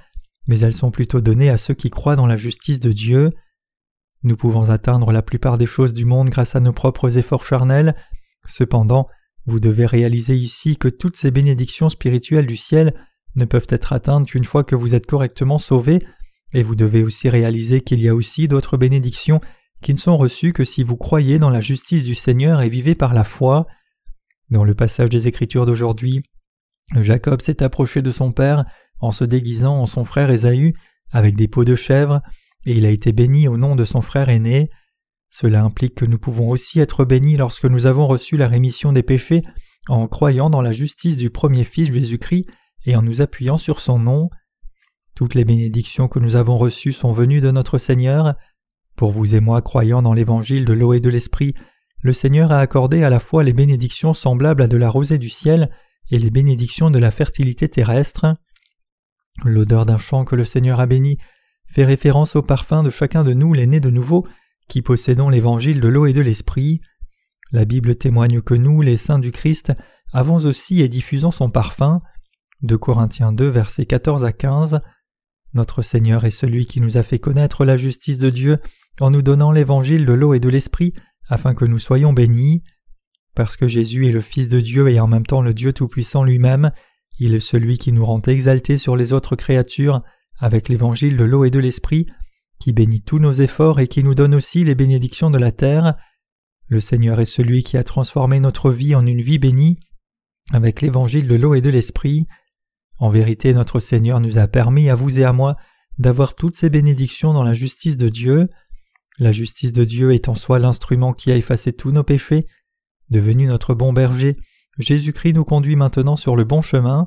mais 0.48 0.60
elles 0.60 0.74
sont 0.74 0.90
plutôt 0.90 1.20
données 1.20 1.48
à 1.48 1.56
ceux 1.56 1.74
qui 1.74 1.90
croient 1.90 2.16
dans 2.16 2.26
la 2.26 2.36
justice 2.36 2.80
de 2.80 2.92
Dieu. 2.92 3.30
Nous 4.22 4.36
pouvons 4.36 4.70
atteindre 4.70 5.12
la 5.12 5.22
plupart 5.22 5.56
des 5.56 5.66
choses 5.66 5.94
du 5.94 6.04
monde 6.04 6.28
grâce 6.28 6.56
à 6.56 6.60
nos 6.60 6.72
propres 6.72 7.16
efforts 7.16 7.46
charnels. 7.46 7.94
Cependant, 8.46 9.06
vous 9.46 9.60
devez 9.60 9.86
réaliser 9.86 10.36
ici 10.36 10.76
que 10.76 10.88
toutes 10.88 11.16
ces 11.16 11.30
bénédictions 11.30 11.88
spirituelles 11.88 12.46
du 12.46 12.56
ciel 12.56 12.94
ne 13.36 13.44
peuvent 13.44 13.66
être 13.68 13.92
atteintes 13.92 14.26
qu'une 14.26 14.44
fois 14.44 14.64
que 14.64 14.74
vous 14.74 14.94
êtes 14.94 15.06
correctement 15.06 15.58
sauvés, 15.58 16.00
et 16.52 16.62
vous 16.62 16.76
devez 16.76 17.02
aussi 17.02 17.28
réaliser 17.28 17.80
qu'il 17.80 18.00
y 18.00 18.08
a 18.08 18.14
aussi 18.14 18.48
d'autres 18.48 18.76
bénédictions 18.76 19.40
qui 19.84 19.92
ne 19.92 19.98
sont 19.98 20.16
reçues 20.16 20.54
que 20.54 20.64
si 20.64 20.82
vous 20.82 20.96
croyez 20.96 21.38
dans 21.38 21.50
la 21.50 21.60
justice 21.60 22.04
du 22.04 22.14
Seigneur 22.14 22.62
et 22.62 22.70
vivez 22.70 22.94
par 22.94 23.12
la 23.12 23.22
foi. 23.22 23.66
Dans 24.50 24.64
le 24.64 24.74
passage 24.74 25.10
des 25.10 25.28
Écritures 25.28 25.66
d'aujourd'hui, 25.66 26.22
Jacob 26.96 27.42
s'est 27.42 27.62
approché 27.62 28.00
de 28.00 28.10
son 28.10 28.32
père 28.32 28.64
en 29.00 29.10
se 29.10 29.24
déguisant 29.24 29.76
en 29.76 29.86
son 29.86 30.06
frère 30.06 30.30
Ésaü 30.30 30.72
avec 31.12 31.36
des 31.36 31.48
peaux 31.48 31.66
de 31.66 31.76
chèvre, 31.76 32.22
et 32.64 32.72
il 32.72 32.86
a 32.86 32.90
été 32.90 33.12
béni 33.12 33.46
au 33.46 33.58
nom 33.58 33.76
de 33.76 33.84
son 33.84 34.00
frère 34.00 34.30
aîné. 34.30 34.70
Cela 35.30 35.62
implique 35.62 35.96
que 35.96 36.06
nous 36.06 36.18
pouvons 36.18 36.48
aussi 36.48 36.80
être 36.80 37.04
bénis 37.04 37.36
lorsque 37.36 37.66
nous 37.66 37.84
avons 37.84 38.06
reçu 38.06 38.38
la 38.38 38.48
rémission 38.48 38.90
des 38.90 39.02
péchés 39.02 39.42
en 39.88 40.08
croyant 40.08 40.48
dans 40.48 40.62
la 40.62 40.72
justice 40.72 41.18
du 41.18 41.28
premier 41.28 41.64
Fils 41.64 41.92
Jésus-Christ 41.92 42.46
et 42.86 42.96
en 42.96 43.02
nous 43.02 43.20
appuyant 43.20 43.58
sur 43.58 43.82
son 43.82 43.98
nom. 43.98 44.30
Toutes 45.14 45.34
les 45.34 45.44
bénédictions 45.44 46.08
que 46.08 46.20
nous 46.20 46.36
avons 46.36 46.56
reçues 46.56 46.94
sont 46.94 47.12
venues 47.12 47.42
de 47.42 47.50
notre 47.50 47.76
Seigneur. 47.76 48.34
Pour 48.96 49.10
vous 49.10 49.34
et 49.34 49.40
moi 49.40 49.60
croyant 49.62 50.02
dans 50.02 50.12
l'évangile 50.12 50.64
de 50.64 50.72
l'eau 50.72 50.92
et 50.92 51.00
de 51.00 51.08
l'esprit, 51.08 51.54
le 52.00 52.12
Seigneur 52.12 52.52
a 52.52 52.60
accordé 52.60 53.02
à 53.02 53.10
la 53.10 53.18
fois 53.18 53.42
les 53.42 53.52
bénédictions 53.52 54.14
semblables 54.14 54.62
à 54.62 54.68
de 54.68 54.76
la 54.76 54.90
rosée 54.90 55.18
du 55.18 55.30
ciel 55.30 55.70
et 56.10 56.18
les 56.18 56.30
bénédictions 56.30 56.90
de 56.90 56.98
la 56.98 57.10
fertilité 57.10 57.68
terrestre. 57.68 58.36
L'odeur 59.42 59.86
d'un 59.86 59.98
champ 59.98 60.24
que 60.24 60.36
le 60.36 60.44
Seigneur 60.44 60.80
a 60.80 60.86
béni 60.86 61.18
fait 61.66 61.84
référence 61.84 62.36
au 62.36 62.42
parfum 62.42 62.82
de 62.82 62.90
chacun 62.90 63.24
de 63.24 63.32
nous 63.32 63.52
les 63.52 63.66
nés 63.66 63.80
de 63.80 63.90
nouveau 63.90 64.26
qui 64.68 64.82
possédons 64.82 65.28
l'évangile 65.28 65.80
de 65.80 65.88
l'eau 65.88 66.06
et 66.06 66.12
de 66.12 66.20
l'esprit. 66.20 66.80
La 67.52 67.64
Bible 67.64 67.96
témoigne 67.96 68.40
que 68.42 68.54
nous, 68.54 68.80
les 68.80 68.96
saints 68.96 69.18
du 69.18 69.32
Christ, 69.32 69.72
avons 70.12 70.44
aussi 70.44 70.82
et 70.82 70.88
diffusons 70.88 71.30
son 71.30 71.50
parfum. 71.50 72.00
De 72.62 72.76
Corinthiens 72.76 73.32
2, 73.32 73.48
versets 73.48 73.86
14 73.86 74.24
à 74.24 74.32
15. 74.32 74.80
Notre 75.54 75.82
Seigneur 75.82 76.24
est 76.24 76.30
celui 76.30 76.66
qui 76.66 76.80
nous 76.80 76.96
a 76.96 77.02
fait 77.02 77.18
connaître 77.18 77.64
la 77.64 77.76
justice 77.76 78.18
de 78.18 78.30
Dieu 78.30 78.58
en 79.00 79.10
nous 79.10 79.22
donnant 79.22 79.52
l'évangile 79.52 80.06
de 80.06 80.12
l'eau 80.12 80.34
et 80.34 80.40
de 80.40 80.48
l'esprit 80.48 80.94
afin 81.28 81.54
que 81.54 81.64
nous 81.64 81.78
soyons 81.78 82.12
bénis. 82.12 82.62
Parce 83.34 83.56
que 83.56 83.66
Jésus 83.66 84.06
est 84.06 84.12
le 84.12 84.20
Fils 84.20 84.48
de 84.48 84.60
Dieu 84.60 84.88
et 84.88 85.00
en 85.00 85.08
même 85.08 85.26
temps 85.26 85.42
le 85.42 85.54
Dieu 85.54 85.72
Tout-Puissant 85.72 86.22
lui-même, 86.22 86.70
il 87.18 87.34
est 87.34 87.40
celui 87.40 87.78
qui 87.78 87.92
nous 87.92 88.04
rend 88.04 88.22
exaltés 88.22 88.78
sur 88.78 88.96
les 88.96 89.12
autres 89.12 89.36
créatures 89.36 90.02
avec 90.38 90.68
l'évangile 90.68 91.16
de 91.16 91.24
l'eau 91.24 91.44
et 91.44 91.50
de 91.50 91.58
l'esprit, 91.58 92.06
qui 92.58 92.72
bénit 92.72 93.02
tous 93.02 93.18
nos 93.18 93.32
efforts 93.32 93.80
et 93.80 93.88
qui 93.88 94.02
nous 94.02 94.14
donne 94.14 94.34
aussi 94.34 94.64
les 94.64 94.74
bénédictions 94.74 95.30
de 95.30 95.38
la 95.38 95.52
terre. 95.52 95.96
Le 96.68 96.80
Seigneur 96.80 97.20
est 97.20 97.24
celui 97.24 97.62
qui 97.62 97.76
a 97.76 97.84
transformé 97.84 98.40
notre 98.40 98.70
vie 98.70 98.94
en 98.94 99.06
une 99.06 99.20
vie 99.20 99.38
bénie 99.38 99.78
avec 100.52 100.80
l'évangile 100.80 101.28
de 101.28 101.34
l'eau 101.34 101.54
et 101.54 101.60
de 101.60 101.70
l'esprit. 101.70 102.26
En 102.98 103.10
vérité, 103.10 103.52
notre 103.52 103.80
Seigneur 103.80 104.20
nous 104.20 104.38
a 104.38 104.46
permis 104.46 104.88
à 104.88 104.94
vous 104.94 105.18
et 105.18 105.24
à 105.24 105.32
moi 105.32 105.56
d'avoir 105.98 106.34
toutes 106.34 106.56
ces 106.56 106.70
bénédictions 106.70 107.32
dans 107.32 107.44
la 107.44 107.54
justice 107.54 107.96
de 107.96 108.08
Dieu. 108.08 108.48
La 109.18 109.32
justice 109.32 109.72
de 109.72 109.84
Dieu 109.84 110.12
est 110.12 110.28
en 110.28 110.34
soi 110.34 110.58
l'instrument 110.58 111.12
qui 111.12 111.30
a 111.30 111.36
effacé 111.36 111.72
tous 111.72 111.92
nos 111.92 112.02
péchés. 112.02 112.46
Devenu 113.10 113.46
notre 113.46 113.74
bon 113.74 113.92
berger, 113.92 114.34
Jésus-Christ 114.78 115.34
nous 115.34 115.44
conduit 115.44 115.76
maintenant 115.76 116.16
sur 116.16 116.34
le 116.34 116.44
bon 116.44 116.62
chemin. 116.62 117.06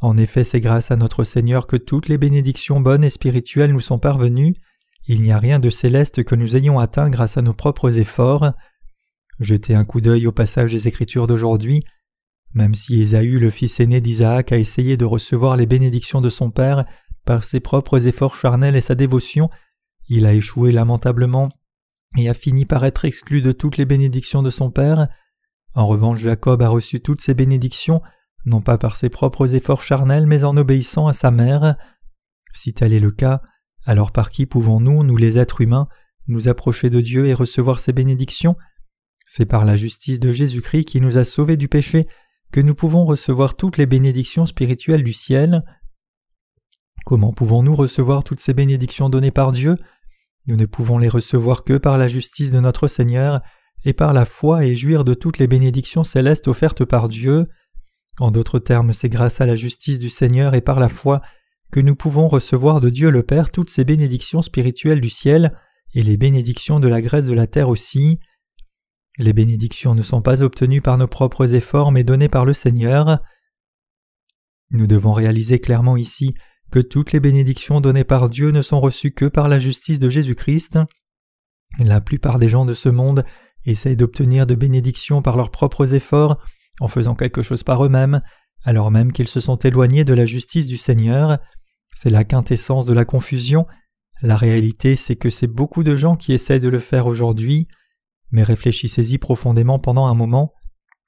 En 0.00 0.16
effet, 0.16 0.44
c'est 0.44 0.60
grâce 0.60 0.90
à 0.90 0.96
notre 0.96 1.24
Seigneur 1.24 1.66
que 1.66 1.76
toutes 1.76 2.08
les 2.08 2.18
bénédictions 2.18 2.80
bonnes 2.80 3.04
et 3.04 3.10
spirituelles 3.10 3.72
nous 3.72 3.80
sont 3.80 3.98
parvenues. 3.98 4.54
Il 5.08 5.22
n'y 5.22 5.32
a 5.32 5.38
rien 5.38 5.58
de 5.58 5.70
céleste 5.70 6.22
que 6.22 6.36
nous 6.36 6.54
ayons 6.54 6.78
atteint 6.78 7.10
grâce 7.10 7.36
à 7.36 7.42
nos 7.42 7.54
propres 7.54 7.98
efforts. 7.98 8.52
Jetez 9.40 9.74
un 9.74 9.84
coup 9.84 10.00
d'œil 10.00 10.28
au 10.28 10.32
passage 10.32 10.72
des 10.72 10.86
Écritures 10.86 11.26
d'aujourd'hui. 11.26 11.82
Même 12.54 12.74
si 12.74 13.00
Ésaü, 13.00 13.38
le 13.40 13.50
fils 13.50 13.80
aîné 13.80 14.00
d'Isaac, 14.00 14.52
a 14.52 14.58
essayé 14.58 14.96
de 14.96 15.04
recevoir 15.04 15.56
les 15.56 15.66
bénédictions 15.66 16.20
de 16.20 16.28
son 16.28 16.50
père 16.50 16.84
par 17.24 17.42
ses 17.42 17.60
propres 17.60 18.06
efforts 18.06 18.36
charnels 18.36 18.76
et 18.76 18.80
sa 18.80 18.94
dévotion, 18.94 19.48
il 20.12 20.26
a 20.26 20.34
échoué 20.34 20.72
lamentablement 20.72 21.48
et 22.16 22.28
a 22.28 22.34
fini 22.34 22.66
par 22.66 22.84
être 22.84 23.04
exclu 23.04 23.42
de 23.42 23.52
toutes 23.52 23.76
les 23.76 23.86
bénédictions 23.86 24.42
de 24.42 24.50
son 24.50 24.70
père. 24.70 25.08
En 25.74 25.86
revanche, 25.86 26.20
Jacob 26.20 26.60
a 26.62 26.68
reçu 26.68 27.00
toutes 27.00 27.22
ces 27.22 27.34
bénédictions 27.34 28.02
non 28.44 28.60
pas 28.60 28.78
par 28.78 28.96
ses 28.96 29.08
propres 29.08 29.54
efforts 29.54 29.82
charnels, 29.82 30.26
mais 30.26 30.44
en 30.44 30.56
obéissant 30.56 31.06
à 31.06 31.12
sa 31.12 31.30
mère. 31.30 31.76
Si 32.52 32.74
tel 32.74 32.92
est 32.92 33.00
le 33.00 33.10
cas, 33.10 33.40
alors 33.84 34.12
par 34.12 34.30
qui 34.30 34.46
pouvons-nous, 34.46 35.02
nous 35.02 35.16
les 35.16 35.38
êtres 35.38 35.60
humains, 35.60 35.88
nous 36.28 36.48
approcher 36.48 36.90
de 36.90 37.00
Dieu 37.00 37.26
et 37.26 37.34
recevoir 37.34 37.80
ses 37.80 37.92
bénédictions? 37.92 38.56
C'est 39.26 39.46
par 39.46 39.64
la 39.64 39.76
justice 39.76 40.20
de 40.20 40.32
Jésus-Christ 40.32 40.84
qui 40.84 41.00
nous 41.00 41.18
a 41.18 41.24
sauvés 41.24 41.56
du 41.56 41.68
péché 41.68 42.06
que 42.52 42.60
nous 42.60 42.74
pouvons 42.74 43.04
recevoir 43.04 43.56
toutes 43.56 43.78
les 43.78 43.86
bénédictions 43.86 44.44
spirituelles 44.44 45.04
du 45.04 45.12
ciel. 45.12 45.64
Comment 47.06 47.32
pouvons-nous 47.32 47.74
recevoir 47.74 48.24
toutes 48.24 48.40
ces 48.40 48.52
bénédictions 48.52 49.08
données 49.08 49.30
par 49.30 49.52
Dieu? 49.52 49.76
Nous 50.48 50.56
ne 50.56 50.66
pouvons 50.66 50.98
les 50.98 51.08
recevoir 51.08 51.64
que 51.64 51.78
par 51.78 51.98
la 51.98 52.08
justice 52.08 52.50
de 52.50 52.60
notre 52.60 52.88
Seigneur 52.88 53.40
et 53.84 53.92
par 53.92 54.12
la 54.12 54.24
foi 54.24 54.64
et 54.64 54.76
jouir 54.76 55.04
de 55.04 55.14
toutes 55.14 55.38
les 55.38 55.46
bénédictions 55.46 56.04
célestes 56.04 56.48
offertes 56.48 56.84
par 56.84 57.08
Dieu. 57.08 57.48
En 58.18 58.30
d'autres 58.30 58.58
termes, 58.58 58.92
c'est 58.92 59.08
grâce 59.08 59.40
à 59.40 59.46
la 59.46 59.56
justice 59.56 59.98
du 59.98 60.10
Seigneur 60.10 60.54
et 60.54 60.60
par 60.60 60.80
la 60.80 60.88
foi 60.88 61.22
que 61.70 61.80
nous 61.80 61.94
pouvons 61.94 62.28
recevoir 62.28 62.80
de 62.80 62.90
Dieu 62.90 63.10
le 63.10 63.22
Père 63.22 63.50
toutes 63.50 63.70
ces 63.70 63.84
bénédictions 63.84 64.42
spirituelles 64.42 65.00
du 65.00 65.08
ciel 65.08 65.56
et 65.94 66.02
les 66.02 66.16
bénédictions 66.16 66.80
de 66.80 66.88
la 66.88 67.00
graisse 67.00 67.26
de 67.26 67.32
la 67.32 67.46
terre 67.46 67.68
aussi. 67.68 68.18
Les 69.18 69.32
bénédictions 69.32 69.94
ne 69.94 70.02
sont 70.02 70.22
pas 70.22 70.42
obtenues 70.42 70.82
par 70.82 70.98
nos 70.98 71.06
propres 71.06 71.54
efforts 71.54 71.92
mais 71.92 72.04
données 72.04 72.28
par 72.28 72.44
le 72.44 72.52
Seigneur. 72.52 73.20
Nous 74.70 74.86
devons 74.86 75.12
réaliser 75.12 75.60
clairement 75.60 75.96
ici 75.96 76.34
que 76.72 76.80
toutes 76.80 77.12
les 77.12 77.20
bénédictions 77.20 77.82
données 77.82 78.02
par 78.02 78.30
Dieu 78.30 78.50
ne 78.50 78.62
sont 78.62 78.80
reçues 78.80 79.12
que 79.12 79.26
par 79.26 79.48
la 79.48 79.58
justice 79.58 80.00
de 80.00 80.08
Jésus-Christ. 80.08 80.78
La 81.78 82.00
plupart 82.00 82.38
des 82.38 82.48
gens 82.48 82.64
de 82.64 82.74
ce 82.74 82.88
monde 82.88 83.24
essayent 83.66 83.96
d'obtenir 83.96 84.46
de 84.46 84.54
bénédictions 84.54 85.20
par 85.20 85.36
leurs 85.36 85.50
propres 85.50 85.94
efforts, 85.94 86.42
en 86.80 86.88
faisant 86.88 87.14
quelque 87.14 87.42
chose 87.42 87.62
par 87.62 87.84
eux-mêmes, 87.84 88.22
alors 88.64 88.90
même 88.90 89.12
qu'ils 89.12 89.28
se 89.28 89.38
sont 89.38 89.56
éloignés 89.56 90.04
de 90.04 90.14
la 90.14 90.24
justice 90.24 90.66
du 90.66 90.78
Seigneur. 90.78 91.38
C'est 91.94 92.10
la 92.10 92.24
quintessence 92.24 92.86
de 92.86 92.94
la 92.94 93.04
confusion. 93.04 93.66
La 94.22 94.36
réalité, 94.36 94.96
c'est 94.96 95.16
que 95.16 95.30
c'est 95.30 95.46
beaucoup 95.46 95.82
de 95.82 95.94
gens 95.94 96.16
qui 96.16 96.32
essayent 96.32 96.58
de 96.58 96.70
le 96.70 96.78
faire 96.78 97.06
aujourd'hui. 97.06 97.68
Mais 98.30 98.42
réfléchissez-y 98.42 99.18
profondément 99.18 99.78
pendant 99.78 100.06
un 100.06 100.14
moment. 100.14 100.54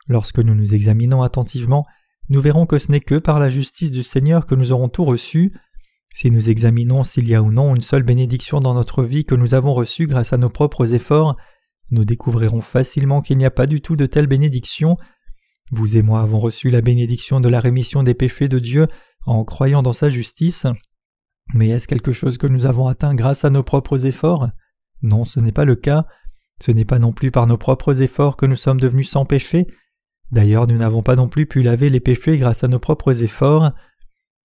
Lorsque 0.09 0.40
nous 0.40 0.54
nous 0.54 0.75
examinons 0.75 1.23
attentivement, 1.23 1.87
nous 2.28 2.40
verrons 2.40 2.66
que 2.66 2.78
ce 2.78 2.90
n'est 2.90 3.00
que 3.00 3.19
par 3.19 3.38
la 3.38 3.50
justice 3.50 3.93
du 3.93 4.02
Seigneur 4.02 4.47
que 4.47 4.54
nous 4.54 4.73
aurons 4.73 4.88
tout 4.88 5.04
reçu. 5.04 5.52
Si 6.14 6.31
nous 6.31 6.49
examinons 6.49 7.04
s'il 7.04 7.28
y 7.28 7.35
a 7.35 7.43
ou 7.43 7.50
non 7.50 7.75
une 7.75 7.83
seule 7.83 8.02
bénédiction 8.02 8.61
dans 8.61 8.75
notre 8.75 9.02
vie 9.02 9.25
que 9.25 9.35
nous 9.35 9.54
avons 9.54 9.75
reçue 9.75 10.07
grâce 10.07 10.33
à 10.33 10.38
nos 10.38 10.49
propres 10.49 10.95
efforts, 10.95 11.37
nous 11.90 12.04
découvrirons 12.04 12.61
facilement 12.61 13.21
qu'il 13.21 13.37
n'y 13.37 13.45
a 13.45 13.50
pas 13.50 13.66
du 13.66 13.81
tout 13.81 13.97
de 13.97 14.07
telle 14.07 14.26
bénédiction. 14.26 14.97
Vous 15.71 15.97
et 15.97 16.02
moi 16.02 16.21
avons 16.21 16.38
reçu 16.38 16.71
la 16.71 16.81
bénédiction 16.81 17.40
de 17.40 17.49
la 17.49 17.61
rémission 17.61 18.02
des 18.02 18.14
péchés 18.14 18.49
de 18.49 18.59
Dieu 18.59 18.87
en 19.26 19.45
croyant 19.45 19.83
dans 19.83 19.93
sa 19.93 20.09
justice. 20.09 20.66
Mais 21.52 21.69
est-ce 21.69 21.88
quelque 21.88 22.12
chose 22.12 22.38
que 22.38 22.47
nous 22.47 22.64
avons 22.64 22.87
atteint 22.87 23.14
grâce 23.14 23.45
à 23.45 23.50
nos 23.50 23.62
propres 23.62 24.07
efforts? 24.07 24.49
Non, 25.02 25.25
ce 25.25 25.40
n'est 25.40 25.52
pas 25.52 25.64
le 25.64 25.76
cas. 25.76 26.07
Ce 26.61 26.71
n'est 26.71 26.85
pas 26.85 26.99
non 26.99 27.12
plus 27.12 27.31
par 27.31 27.47
nos 27.47 27.59
propres 27.59 28.00
efforts 28.00 28.37
que 28.37 28.47
nous 28.47 28.57
sommes 28.57 28.81
devenus 28.81 29.11
sans 29.11 29.26
péché. 29.26 29.66
D'ailleurs, 30.31 30.66
nous 30.66 30.76
n'avons 30.76 31.02
pas 31.02 31.16
non 31.16 31.28
plus 31.28 31.47
pu 31.47 31.62
laver 31.62 31.90
les 31.90 32.00
péchés 32.00 32.38
grâce 32.38 32.64
à 32.64 32.69
nos 32.69 32.78
propres 32.78 33.23
efforts. 33.23 33.73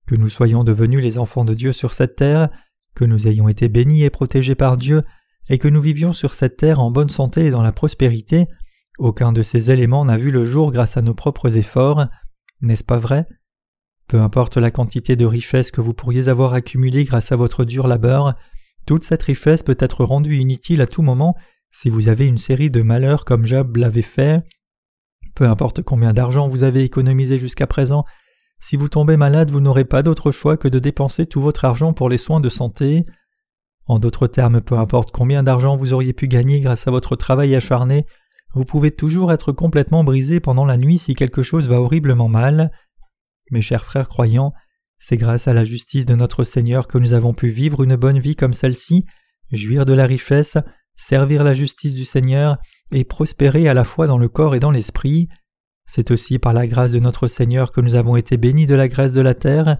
Que 0.07 0.15
nous 0.15 0.29
soyons 0.29 0.63
devenus 0.63 1.01
les 1.01 1.17
enfants 1.17 1.45
de 1.45 1.53
Dieu 1.53 1.71
sur 1.71 1.93
cette 1.93 2.15
terre, 2.15 2.49
que 2.95 3.05
nous 3.05 3.27
ayons 3.27 3.47
été 3.47 3.69
bénis 3.69 4.03
et 4.03 4.09
protégés 4.09 4.55
par 4.55 4.77
Dieu, 4.77 5.03
et 5.49 5.57
que 5.57 5.67
nous 5.67 5.81
vivions 5.81 6.13
sur 6.13 6.33
cette 6.33 6.57
terre 6.57 6.79
en 6.79 6.91
bonne 6.91 7.09
santé 7.09 7.45
et 7.45 7.51
dans 7.51 7.61
la 7.61 7.71
prospérité, 7.71 8.47
aucun 8.99 9.31
de 9.31 9.43
ces 9.43 9.71
éléments 9.71 10.05
n'a 10.05 10.17
vu 10.17 10.29
le 10.29 10.45
jour 10.45 10.71
grâce 10.71 10.97
à 10.97 11.01
nos 11.01 11.13
propres 11.13 11.57
efforts. 11.57 12.07
N'est-ce 12.61 12.83
pas 12.83 12.97
vrai? 12.97 13.25
Peu 14.07 14.19
importe 14.19 14.57
la 14.57 14.71
quantité 14.71 15.15
de 15.15 15.25
richesse 15.25 15.71
que 15.71 15.81
vous 15.81 15.93
pourriez 15.93 16.27
avoir 16.27 16.53
accumulée 16.53 17.05
grâce 17.05 17.31
à 17.31 17.35
votre 17.35 17.63
dur 17.63 17.87
labeur, 17.87 18.35
toute 18.85 19.03
cette 19.03 19.23
richesse 19.23 19.63
peut 19.63 19.77
être 19.79 20.03
rendue 20.03 20.37
inutile 20.37 20.81
à 20.81 20.87
tout 20.87 21.01
moment 21.01 21.35
si 21.71 21.89
vous 21.89 22.09
avez 22.09 22.25
une 22.25 22.37
série 22.37 22.71
de 22.71 22.81
malheurs 22.81 23.23
comme 23.23 23.45
Job 23.45 23.77
l'avait 23.77 24.01
fait. 24.01 24.43
Peu 25.39 25.47
importe 25.47 25.83
combien 25.83 26.11
d'argent 26.11 26.49
vous 26.49 26.63
avez 26.63 26.83
économisé 26.83 27.39
jusqu'à 27.39 27.65
présent, 27.65 28.03
si 28.59 28.75
vous 28.75 28.89
tombez 28.89 29.15
malade, 29.15 29.51
vous 29.51 29.61
n'aurez 29.61 29.85
pas 29.85 30.03
d'autre 30.03 30.31
choix 30.31 30.57
que 30.57 30.67
de 30.67 30.79
dépenser 30.79 31.25
tout 31.27 31.39
votre 31.39 31.63
argent 31.63 31.93
pour 31.93 32.09
les 32.09 32.17
soins 32.17 32.41
de 32.41 32.49
santé. 32.49 33.05
En 33.85 33.99
d'autres 33.99 34.27
termes, 34.27 34.59
peu 34.59 34.77
importe 34.77 35.11
combien 35.11 35.41
d'argent 35.41 35.77
vous 35.77 35.93
auriez 35.93 36.11
pu 36.11 36.27
gagner 36.27 36.59
grâce 36.59 36.89
à 36.89 36.91
votre 36.91 37.15
travail 37.15 37.55
acharné, 37.55 38.05
vous 38.53 38.65
pouvez 38.65 38.91
toujours 38.91 39.31
être 39.31 39.53
complètement 39.53 40.03
brisé 40.03 40.41
pendant 40.41 40.65
la 40.65 40.75
nuit 40.75 40.97
si 40.97 41.15
quelque 41.15 41.41
chose 41.41 41.69
va 41.69 41.79
horriblement 41.79 42.27
mal. 42.27 42.69
Mes 43.49 43.61
chers 43.61 43.85
frères 43.85 44.09
croyants, 44.09 44.51
c'est 44.99 45.15
grâce 45.15 45.47
à 45.47 45.53
la 45.53 45.63
justice 45.63 46.05
de 46.05 46.15
notre 46.15 46.43
Seigneur 46.43 46.89
que 46.89 46.97
nous 46.97 47.13
avons 47.13 47.33
pu 47.33 47.47
vivre 47.47 47.81
une 47.81 47.95
bonne 47.95 48.19
vie 48.19 48.35
comme 48.35 48.51
celle-ci, 48.51 49.05
jouir 49.53 49.85
de 49.85 49.93
la 49.93 50.05
richesse, 50.05 50.57
servir 50.99 51.45
la 51.45 51.53
justice 51.53 51.95
du 51.95 52.03
Seigneur 52.03 52.57
et 52.91 53.05
prospérer 53.05 53.69
à 53.69 53.73
la 53.73 53.85
fois 53.85 54.05
dans 54.05 54.17
le 54.17 54.27
corps 54.27 54.53
et 54.53 54.59
dans 54.59 54.69
l'esprit. 54.69 55.29
C'est 55.85 56.11
aussi 56.11 56.39
par 56.39 56.53
la 56.53 56.67
grâce 56.67 56.91
de 56.91 56.99
notre 56.99 57.27
Seigneur 57.27 57.71
que 57.71 57.79
nous 57.79 57.95
avons 57.95 58.17
été 58.17 58.35
bénis 58.35 58.67
de 58.67 58.75
la 58.75 58.89
graisse 58.89 59.13
de 59.13 59.21
la 59.21 59.33
terre. 59.33 59.77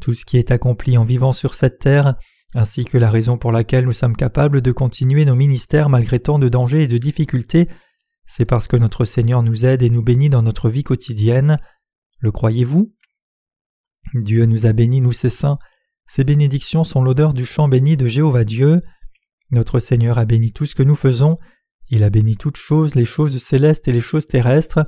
Tout 0.00 0.14
ce 0.14 0.24
qui 0.24 0.36
est 0.36 0.50
accompli 0.50 0.98
en 0.98 1.04
vivant 1.04 1.32
sur 1.32 1.54
cette 1.54 1.78
terre, 1.78 2.16
ainsi 2.54 2.84
que 2.84 2.98
la 2.98 3.08
raison 3.08 3.38
pour 3.38 3.52
laquelle 3.52 3.84
nous 3.84 3.92
sommes 3.92 4.16
capables 4.16 4.60
de 4.60 4.72
continuer 4.72 5.24
nos 5.24 5.36
ministères 5.36 5.88
malgré 5.88 6.18
tant 6.18 6.40
de 6.40 6.48
dangers 6.48 6.82
et 6.82 6.88
de 6.88 6.98
difficultés, 6.98 7.68
c'est 8.26 8.44
parce 8.44 8.66
que 8.66 8.76
notre 8.76 9.04
Seigneur 9.04 9.44
nous 9.44 9.64
aide 9.64 9.82
et 9.82 9.90
nous 9.90 10.02
bénit 10.02 10.28
dans 10.28 10.42
notre 10.42 10.68
vie 10.68 10.84
quotidienne. 10.84 11.58
Le 12.18 12.32
croyez-vous? 12.32 12.92
Dieu 14.14 14.44
nous 14.46 14.66
a 14.66 14.72
bénis, 14.72 15.00
nous 15.00 15.12
ses 15.12 15.30
saints. 15.30 15.58
Ces 16.08 16.24
bénédictions 16.24 16.82
sont 16.82 17.02
l'odeur 17.02 17.32
du 17.32 17.44
chant 17.44 17.68
béni 17.68 17.96
de 17.96 18.08
Jéhovah 18.08 18.44
Dieu. 18.44 18.82
Notre 19.50 19.80
Seigneur 19.80 20.18
a 20.18 20.24
béni 20.24 20.52
tout 20.52 20.66
ce 20.66 20.74
que 20.74 20.82
nous 20.82 20.96
faisons, 20.96 21.36
il 21.90 22.04
a 22.04 22.10
béni 22.10 22.36
toutes 22.36 22.56
choses, 22.56 22.94
les 22.94 23.06
choses 23.06 23.38
célestes 23.38 23.88
et 23.88 23.92
les 23.92 24.00
choses 24.00 24.26
terrestres. 24.26 24.86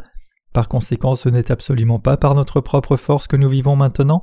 Par 0.52 0.68
conséquent, 0.68 1.14
ce 1.14 1.28
n'est 1.28 1.50
absolument 1.50 1.98
pas 1.98 2.16
par 2.16 2.34
notre 2.34 2.60
propre 2.60 2.96
force 2.96 3.26
que 3.26 3.36
nous 3.36 3.48
vivons 3.48 3.76
maintenant. 3.76 4.22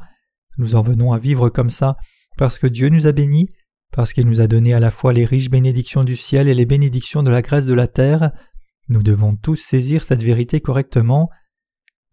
Nous 0.57 0.75
en 0.75 0.81
venons 0.81 1.13
à 1.13 1.17
vivre 1.17 1.49
comme 1.49 1.69
ça 1.69 1.97
parce 2.37 2.59
que 2.59 2.67
Dieu 2.67 2.89
nous 2.89 3.07
a 3.07 3.11
bénis, 3.11 3.49
parce 3.91 4.13
qu'il 4.13 4.27
nous 4.27 4.41
a 4.41 4.47
donné 4.47 4.73
à 4.73 4.79
la 4.79 4.91
fois 4.91 5.11
les 5.11 5.25
riches 5.25 5.49
bénédictions 5.49 6.03
du 6.03 6.15
ciel 6.15 6.47
et 6.47 6.53
les 6.53 6.65
bénédictions 6.65 7.23
de 7.23 7.31
la 7.31 7.41
grâce 7.41 7.65
de 7.65 7.73
la 7.73 7.87
terre. 7.87 8.31
Nous 8.89 9.01
devons 9.01 9.35
tous 9.35 9.55
saisir 9.55 10.03
cette 10.03 10.23
vérité 10.23 10.61
correctement. 10.61 11.29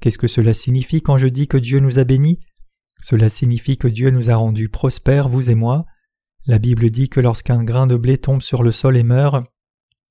Qu'est-ce 0.01 0.19
que 0.19 0.29
cela 0.29 0.55
signifie 0.55 1.03
quand 1.03 1.19
je 1.19 1.27
dis 1.27 1.47
que 1.47 1.59
Dieu 1.59 1.79
nous 1.79 1.99
a 1.99 2.05
bénis? 2.05 2.41
Cela 3.01 3.29
signifie 3.29 3.77
que 3.77 3.89
Dieu 3.89 4.11
nous 4.11 4.31
a 4.31 4.37
rendus 4.37 4.71
prospères, 4.71 5.29
vous 5.29 5.51
et 5.51 5.55
moi. 5.55 5.85
La 6.47 6.59
Bible 6.59 6.91
dit 6.91 7.09
que 7.09 7.21
lorsqu'un 7.21 7.65
grain 7.65 7.87
de 7.87 7.97
blé 7.97 8.19
tombe 8.19 8.43
sur 8.43 8.63
le 8.63 8.71
sol 8.71 8.99
et 8.99 9.03
meurt, 9.03 9.47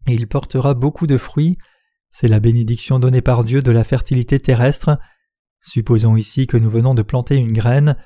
il 0.08 0.28
portera 0.28 0.74
beaucoup 0.74 1.06
de 1.06 1.20
fruits. 1.20 1.60
C'est 2.12 2.28
la 2.28 2.40
bénédiction 2.40 2.98
donnée 2.98 3.22
par 3.22 3.44
Dieu 3.44 3.62
de 3.62 3.72
la 3.72 3.84
fertilité 3.84 4.40
terrestre. 4.40 4.98
Supposons 5.62 6.16
ici 6.16 6.48
que 6.48 6.58
nous 6.58 6.72
venons 6.72 6.96
de 6.96 7.04
planter 7.04 7.36
une 7.36 7.54
graine. 7.54 7.98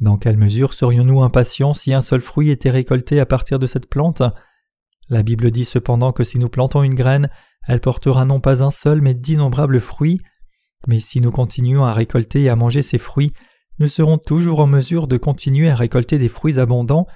Dans 0.00 0.16
quelle 0.16 0.38
mesure 0.38 0.72
serions-nous 0.72 1.22
impatients 1.22 1.74
si 1.74 1.92
un 1.92 2.00
seul 2.00 2.22
fruit 2.22 2.50
était 2.50 2.70
récolté 2.70 3.20
à 3.20 3.26
partir 3.26 3.58
de 3.58 3.66
cette 3.66 3.88
plante? 3.88 4.22
La 5.10 5.22
Bible 5.22 5.50
dit 5.50 5.66
cependant 5.66 6.12
que 6.12 6.24
si 6.24 6.38
nous 6.38 6.48
plantons 6.48 6.82
une 6.82 6.94
graine, 6.94 7.28
elle 7.68 7.80
portera 7.80 8.24
non 8.24 8.40
pas 8.40 8.62
un 8.62 8.70
seul 8.70 9.02
mais 9.02 9.14
d'innombrables 9.14 9.80
fruits. 9.80 10.20
Mais 10.86 11.00
si 11.00 11.20
nous 11.20 11.30
continuons 11.30 11.84
à 11.84 11.92
récolter 11.92 12.42
et 12.42 12.48
à 12.48 12.56
manger 12.56 12.80
ces 12.80 12.98
fruits, 12.98 13.32
nous 13.78 13.88
serons 13.88 14.18
toujours 14.18 14.60
en 14.60 14.66
mesure 14.66 15.06
de 15.06 15.18
continuer 15.18 15.68
à 15.68 15.76
récolter 15.76 16.18
des 16.18 16.28
fruits 16.28 16.58
abondants 16.58 17.06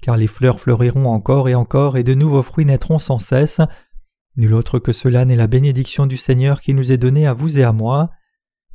car 0.00 0.16
les 0.16 0.26
fleurs 0.26 0.60
fleuriront 0.60 1.06
encore 1.06 1.48
et 1.48 1.54
encore 1.54 1.96
et 1.96 2.04
de 2.04 2.14
nouveaux 2.14 2.42
fruits 2.42 2.64
naîtront 2.64 2.98
sans 2.98 3.18
cesse. 3.18 3.60
Nul 4.36 4.54
autre 4.54 4.78
que 4.78 4.92
cela 4.92 5.24
n'est 5.24 5.36
la 5.36 5.46
bénédiction 5.46 6.06
du 6.06 6.16
Seigneur 6.16 6.60
qui 6.60 6.74
nous 6.74 6.92
est 6.92 6.98
donnée 6.98 7.26
à 7.26 7.34
vous 7.34 7.58
et 7.58 7.64
à 7.64 7.72
moi. 7.72 8.10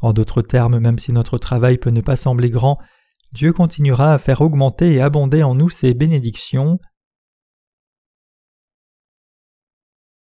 En 0.01 0.11
d'autres 0.11 0.41
termes, 0.41 0.79
même 0.79 0.99
si 0.99 1.13
notre 1.13 1.37
travail 1.37 1.77
peut 1.77 1.89
ne 1.89 2.01
pas 2.01 2.17
sembler 2.17 2.49
grand, 2.49 2.77
Dieu 3.31 3.53
continuera 3.53 4.13
à 4.13 4.19
faire 4.19 4.41
augmenter 4.41 4.93
et 4.93 5.01
abonder 5.01 5.41
en 5.41 5.55
nous 5.55 5.69
ses 5.69 5.93
bénédictions. 5.93 6.79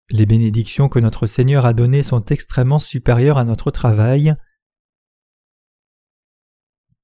Les 0.10 0.26
bénédictions 0.26 0.90
que 0.90 1.00
notre 1.00 1.28
Seigneur 1.28 1.66
a 1.66 1.74
données 1.74 2.04
sont 2.04 2.26
extrêmement 2.26 2.80
supérieures 2.80 3.38
à 3.38 3.46
notre 3.46 3.72
travail. 3.72 4.36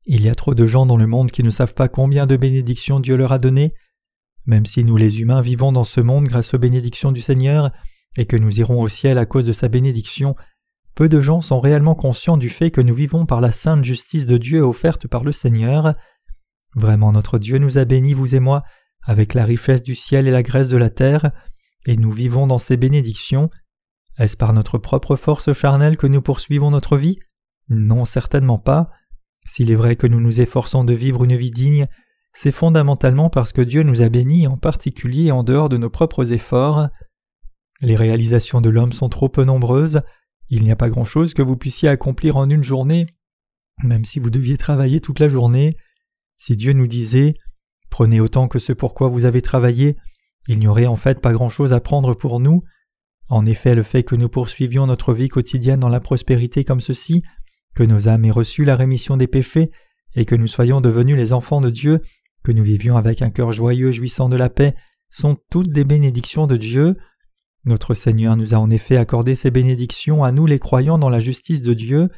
Il 0.05 0.21
y 0.21 0.29
a 0.29 0.35
trop 0.35 0.53
de 0.53 0.67
gens 0.67 0.85
dans 0.85 0.97
le 0.97 1.07
monde 1.07 1.31
qui 1.31 1.41
ne 1.41 1.49
savent 1.49 1.73
pas 1.73 1.87
combien 1.87 2.27
de 2.27 2.37
bénédictions 2.37 2.99
Dieu 2.99 3.17
leur 3.17 3.31
a 3.31 3.39
données. 3.39 3.73
Même 4.45 4.67
si 4.67 4.83
nous 4.83 4.97
les 4.97 5.21
humains 5.21 5.41
vivons 5.41 5.71
dans 5.71 5.83
ce 5.83 5.99
monde 5.99 6.25
grâce 6.25 6.53
aux 6.53 6.59
bénédictions 6.59 7.11
du 7.11 7.21
Seigneur, 7.21 7.71
et 8.15 8.25
que 8.25 8.37
nous 8.37 8.59
irons 8.59 8.81
au 8.81 8.87
ciel 8.87 9.17
à 9.17 9.25
cause 9.25 9.47
de 9.47 9.53
sa 9.53 9.67
bénédiction, 9.67 10.35
peu 10.93 11.09
de 11.09 11.19
gens 11.21 11.41
sont 11.41 11.59
réellement 11.59 11.95
conscients 11.95 12.37
du 12.37 12.49
fait 12.49 12.71
que 12.71 12.81
nous 12.81 12.93
vivons 12.93 13.25
par 13.25 13.41
la 13.41 13.51
sainte 13.51 13.83
justice 13.83 14.27
de 14.27 14.37
Dieu 14.37 14.61
offerte 14.61 15.07
par 15.07 15.23
le 15.23 15.31
Seigneur. 15.31 15.95
Vraiment 16.75 17.11
notre 17.11 17.39
Dieu 17.39 17.57
nous 17.57 17.77
a 17.77 17.85
bénis, 17.85 18.13
vous 18.13 18.35
et 18.35 18.39
moi, 18.39 18.63
avec 19.03 19.33
la 19.33 19.43
richesse 19.43 19.83
du 19.83 19.95
ciel 19.95 20.27
et 20.27 20.31
la 20.31 20.43
graisse 20.43 20.69
de 20.69 20.77
la 20.77 20.89
terre, 20.89 21.31
et 21.85 21.97
nous 21.97 22.11
vivons 22.11 22.47
dans 22.47 22.59
ces 22.59 22.77
bénédictions. 22.77 23.49
Est-ce 24.17 24.37
par 24.37 24.53
notre 24.53 24.77
propre 24.77 25.15
force 25.15 25.51
charnelle 25.51 25.97
que 25.97 26.07
nous 26.07 26.21
poursuivons 26.21 26.71
notre 26.71 26.95
vie? 26.95 27.19
Non, 27.69 28.05
certainement 28.05 28.59
pas. 28.59 28.91
S'il 29.45 29.71
est 29.71 29.75
vrai 29.75 29.95
que 29.95 30.07
nous 30.07 30.19
nous 30.19 30.41
efforçons 30.41 30.83
de 30.83 30.93
vivre 30.93 31.23
une 31.23 31.35
vie 31.35 31.51
digne, 31.51 31.87
c'est 32.33 32.51
fondamentalement 32.51 33.29
parce 33.29 33.53
que 33.53 33.61
Dieu 33.61 33.83
nous 33.83 34.01
a 34.01 34.09
bénis 34.09 34.47
en 34.47 34.57
particulier 34.57 35.31
en 35.31 35.43
dehors 35.43 35.69
de 35.69 35.77
nos 35.77 35.89
propres 35.89 36.33
efforts. 36.33 36.89
Les 37.81 37.95
réalisations 37.95 38.61
de 38.61 38.69
l'homme 38.69 38.91
sont 38.91 39.09
trop 39.09 39.29
peu 39.29 39.43
nombreuses, 39.43 40.01
il 40.49 40.63
n'y 40.63 40.71
a 40.71 40.75
pas 40.75 40.89
grand-chose 40.89 41.33
que 41.33 41.41
vous 41.41 41.57
puissiez 41.57 41.89
accomplir 41.89 42.37
en 42.37 42.49
une 42.49 42.63
journée, 42.63 43.07
même 43.83 44.05
si 44.05 44.19
vous 44.19 44.29
deviez 44.29 44.57
travailler 44.57 44.99
toute 45.01 45.19
la 45.19 45.29
journée. 45.29 45.77
Si 46.37 46.55
Dieu 46.55 46.73
nous 46.73 46.87
disait 46.87 47.33
Prenez 47.89 48.19
autant 48.19 48.47
que 48.47 48.59
ce 48.59 48.73
pourquoi 48.73 49.07
vous 49.07 49.25
avez 49.25 49.41
travaillé, 49.41 49.95
il 50.47 50.59
n'y 50.59 50.67
aurait 50.67 50.85
en 50.85 50.97
fait 50.97 51.21
pas 51.21 51.33
grand-chose 51.33 51.71
à 51.71 51.79
prendre 51.79 52.13
pour 52.13 52.39
nous. 52.39 52.63
En 53.29 53.45
effet, 53.45 53.73
le 53.73 53.83
fait 53.83 54.03
que 54.03 54.15
nous 54.15 54.29
poursuivions 54.29 54.85
notre 54.85 55.13
vie 55.13 55.29
quotidienne 55.29 55.79
dans 55.79 55.89
la 55.89 55.99
prospérité 55.99 56.63
comme 56.63 56.81
ceci 56.81 57.23
que 57.75 57.83
nos 57.83 58.07
âmes 58.07 58.25
aient 58.25 58.31
reçu 58.31 58.65
la 58.65 58.75
rémission 58.75 59.17
des 59.17 59.27
péchés, 59.27 59.71
et 60.15 60.25
que 60.25 60.35
nous 60.35 60.47
soyons 60.47 60.81
devenus 60.81 61.17
les 61.17 61.33
enfants 61.33 61.61
de 61.61 61.69
Dieu, 61.69 62.01
que 62.43 62.51
nous 62.51 62.63
vivions 62.63 62.97
avec 62.97 63.21
un 63.21 63.29
cœur 63.29 63.51
joyeux 63.51 63.91
jouissant 63.91 64.29
de 64.29 64.37
la 64.37 64.49
paix, 64.49 64.75
sont 65.09 65.37
toutes 65.49 65.71
des 65.71 65.83
bénédictions 65.83 66.47
de 66.47 66.57
Dieu. 66.57 66.97
Notre 67.65 67.93
Seigneur 67.93 68.37
nous 68.37 68.53
a 68.53 68.57
en 68.57 68.69
effet 68.69 68.97
accordé 68.97 69.35
ces 69.35 69.51
bénédictions 69.51 70.23
à 70.23 70.31
nous 70.31 70.45
les 70.45 70.59
croyants 70.59 70.97
dans 70.97 71.09
la 71.09 71.19
justice 71.19 71.61
de 71.61 71.73
Dieu. 71.73 72.09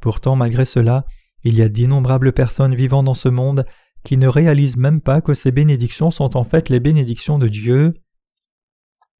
Pourtant, 0.00 0.36
malgré 0.36 0.64
cela, 0.64 1.06
il 1.44 1.54
y 1.54 1.62
a 1.62 1.68
d'innombrables 1.68 2.32
personnes 2.32 2.74
vivant 2.74 3.02
dans 3.02 3.14
ce 3.14 3.28
monde 3.28 3.64
qui 4.04 4.16
ne 4.16 4.26
réalisent 4.26 4.76
même 4.76 5.00
pas 5.00 5.20
que 5.20 5.34
ces 5.34 5.52
bénédictions 5.52 6.10
sont 6.10 6.36
en 6.36 6.44
fait 6.44 6.68
les 6.68 6.80
bénédictions 6.80 7.38
de 7.38 7.48
Dieu. 7.48 7.94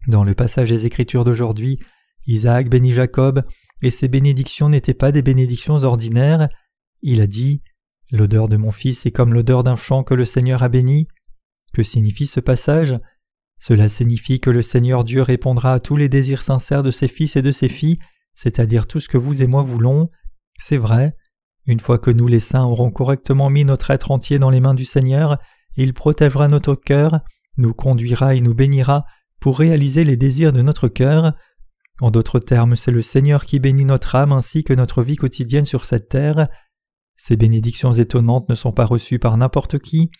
Dans 0.08 0.24
le 0.24 0.34
passage 0.34 0.70
des 0.70 0.86
Écritures 0.86 1.24
d'aujourd'hui, 1.24 1.78
Isaac 2.26 2.68
bénit 2.68 2.92
Jacob, 2.92 3.44
et 3.82 3.90
ces 3.90 4.08
bénédictions 4.08 4.68
n'étaient 4.68 4.94
pas 4.94 5.12
des 5.12 5.22
bénédictions 5.22 5.82
ordinaires. 5.82 6.48
Il 7.02 7.20
a 7.20 7.26
dit 7.26 7.62
L'odeur 8.10 8.48
de 8.48 8.56
mon 8.56 8.70
fils 8.70 9.06
est 9.06 9.10
comme 9.10 9.32
l'odeur 9.32 9.64
d'un 9.64 9.76
champ 9.76 10.02
que 10.04 10.14
le 10.14 10.24
Seigneur 10.24 10.62
a 10.62 10.68
béni. 10.68 11.08
Que 11.72 11.82
signifie 11.82 12.26
ce 12.26 12.40
passage? 12.40 12.98
Cela 13.58 13.88
signifie 13.88 14.40
que 14.40 14.50
le 14.50 14.60
Seigneur 14.60 15.04
Dieu 15.04 15.22
répondra 15.22 15.72
à 15.72 15.80
tous 15.80 15.96
les 15.96 16.08
désirs 16.08 16.42
sincères 16.42 16.82
de 16.82 16.90
ses 16.90 17.08
fils 17.08 17.36
et 17.36 17.42
de 17.42 17.52
ses 17.52 17.68
filles, 17.68 17.98
c'est-à-dire 18.34 18.86
tout 18.86 19.00
ce 19.00 19.08
que 19.08 19.18
vous 19.18 19.42
et 19.42 19.46
moi 19.46 19.62
voulons. 19.62 20.10
C'est 20.58 20.76
vrai. 20.76 21.16
Une 21.66 21.80
fois 21.80 21.98
que 21.98 22.10
nous 22.10 22.26
les 22.26 22.40
saints 22.40 22.64
aurons 22.64 22.90
correctement 22.90 23.50
mis 23.50 23.64
notre 23.64 23.90
être 23.90 24.10
entier 24.10 24.38
dans 24.38 24.50
les 24.50 24.60
mains 24.60 24.74
du 24.74 24.84
Seigneur, 24.84 25.38
il 25.76 25.94
protégera 25.94 26.48
notre 26.48 26.74
cœur, 26.74 27.20
nous 27.56 27.72
conduira 27.72 28.34
et 28.34 28.40
nous 28.40 28.54
bénira 28.54 29.04
pour 29.40 29.58
réaliser 29.58 30.04
les 30.04 30.16
désirs 30.16 30.52
de 30.52 30.60
notre 30.60 30.88
cœur. 30.88 31.32
En 32.02 32.10
d'autres 32.10 32.40
termes, 32.40 32.74
c'est 32.74 32.90
le 32.90 33.00
Seigneur 33.00 33.44
qui 33.44 33.60
bénit 33.60 33.84
notre 33.84 34.16
âme 34.16 34.32
ainsi 34.32 34.64
que 34.64 34.72
notre 34.72 35.04
vie 35.04 35.14
quotidienne 35.14 35.64
sur 35.64 35.84
cette 35.84 36.08
terre. 36.08 36.48
Ces 37.14 37.36
bénédictions 37.36 37.92
étonnantes 37.92 38.48
ne 38.48 38.56
sont 38.56 38.72
pas 38.72 38.86
reçues 38.86 39.20
par 39.20 39.36
n'importe 39.36 39.78
qui. 39.78 40.10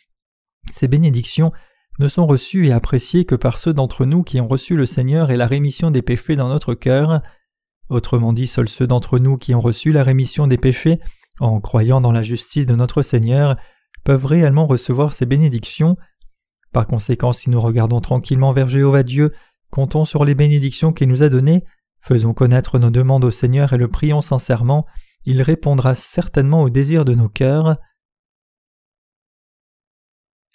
Ces 0.71 0.87
bénédictions 0.87 1.51
ne 1.99 2.07
sont 2.07 2.25
reçues 2.25 2.69
et 2.69 2.73
appréciées 2.73 3.25
que 3.25 3.35
par 3.35 3.59
ceux 3.59 3.75
d'entre 3.75 4.05
nous 4.05 4.23
qui 4.23 4.41
ont 4.41 4.47
reçu 4.47 4.77
le 4.77 4.87
Seigneur 4.87 5.33
et 5.33 5.37
la 5.37 5.49
rémission 5.49 5.91
des 5.91 6.03
péchés 6.03 6.37
dans 6.37 6.49
notre 6.49 6.75
cœur. 6.75 7.21
Autrement 7.89 8.33
dit, 8.33 8.47
seuls 8.47 8.69
ceux 8.69 8.87
d'entre 8.87 9.19
nous 9.19 9.37
qui 9.37 9.53
ont 9.53 9.61
reçu 9.61 9.91
la 9.91 10.05
rémission 10.05 10.47
des 10.47 10.59
péchés 10.59 11.01
en 11.41 11.61
croyant 11.61 12.01
dans 12.01 12.13
la 12.13 12.23
justice 12.23 12.65
de 12.65 12.77
notre 12.77 13.03
Seigneur 13.03 13.57
peuvent 14.05 14.27
réellement 14.27 14.69
recevoir 14.69 15.13
ces 15.13 15.27
bénédictions. 15.27 15.97
Par 16.73 16.87
conséquent, 16.87 17.33
si 17.33 17.51
nous 17.51 17.61
regardons 17.61 18.01
tranquillement 18.01 18.53
vers 18.53 18.69
Jéhovah 18.69 19.03
Dieu, 19.03 19.33
comptons 19.73 20.05
sur 20.05 20.25
les 20.25 20.35
bénédictions 20.35 20.93
qu'il 20.93 21.09
nous 21.09 21.23
a 21.23 21.31
données, 21.31 21.65
faisons 22.03 22.35
connaître 22.35 22.79
nos 22.79 22.91
demandes 22.91 23.25
au 23.25 23.31
Seigneur 23.31 23.73
et 23.73 23.79
le 23.79 23.89
prions 23.89 24.21
sincèrement, 24.21 24.87
il 25.25 25.41
répondra 25.41 25.95
certainement 25.95 26.63
aux 26.63 26.71
désirs 26.71 27.07
de 27.07 27.15
nos 27.15 27.31
cœurs. 27.31 27.77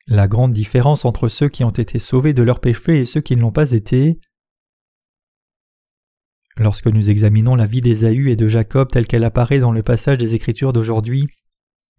La 0.05 0.27
grande 0.27 0.53
différence 0.53 1.03
entre 1.03 1.29
ceux 1.29 1.49
qui 1.49 1.63
ont 1.63 1.71
été 1.71 1.97
sauvés 1.97 2.33
de 2.33 2.43
leurs 2.43 2.61
péchés 2.61 2.99
et 2.99 3.05
ceux 3.05 3.19
qui 3.19 3.35
ne 3.35 3.41
l'ont 3.41 3.51
pas 3.51 3.71
été. 3.71 4.19
Lorsque 6.55 6.87
nous 6.87 7.09
examinons 7.09 7.55
la 7.55 7.65
vie 7.65 7.81
d'Ésaü 7.81 8.29
et 8.29 8.35
de 8.35 8.47
Jacob 8.47 8.89
telle 8.91 9.07
qu'elle 9.07 9.23
apparaît 9.23 9.59
dans 9.59 9.71
le 9.71 9.83
passage 9.83 10.19
des 10.19 10.35
Écritures 10.35 10.73
d'aujourd'hui, 10.73 11.27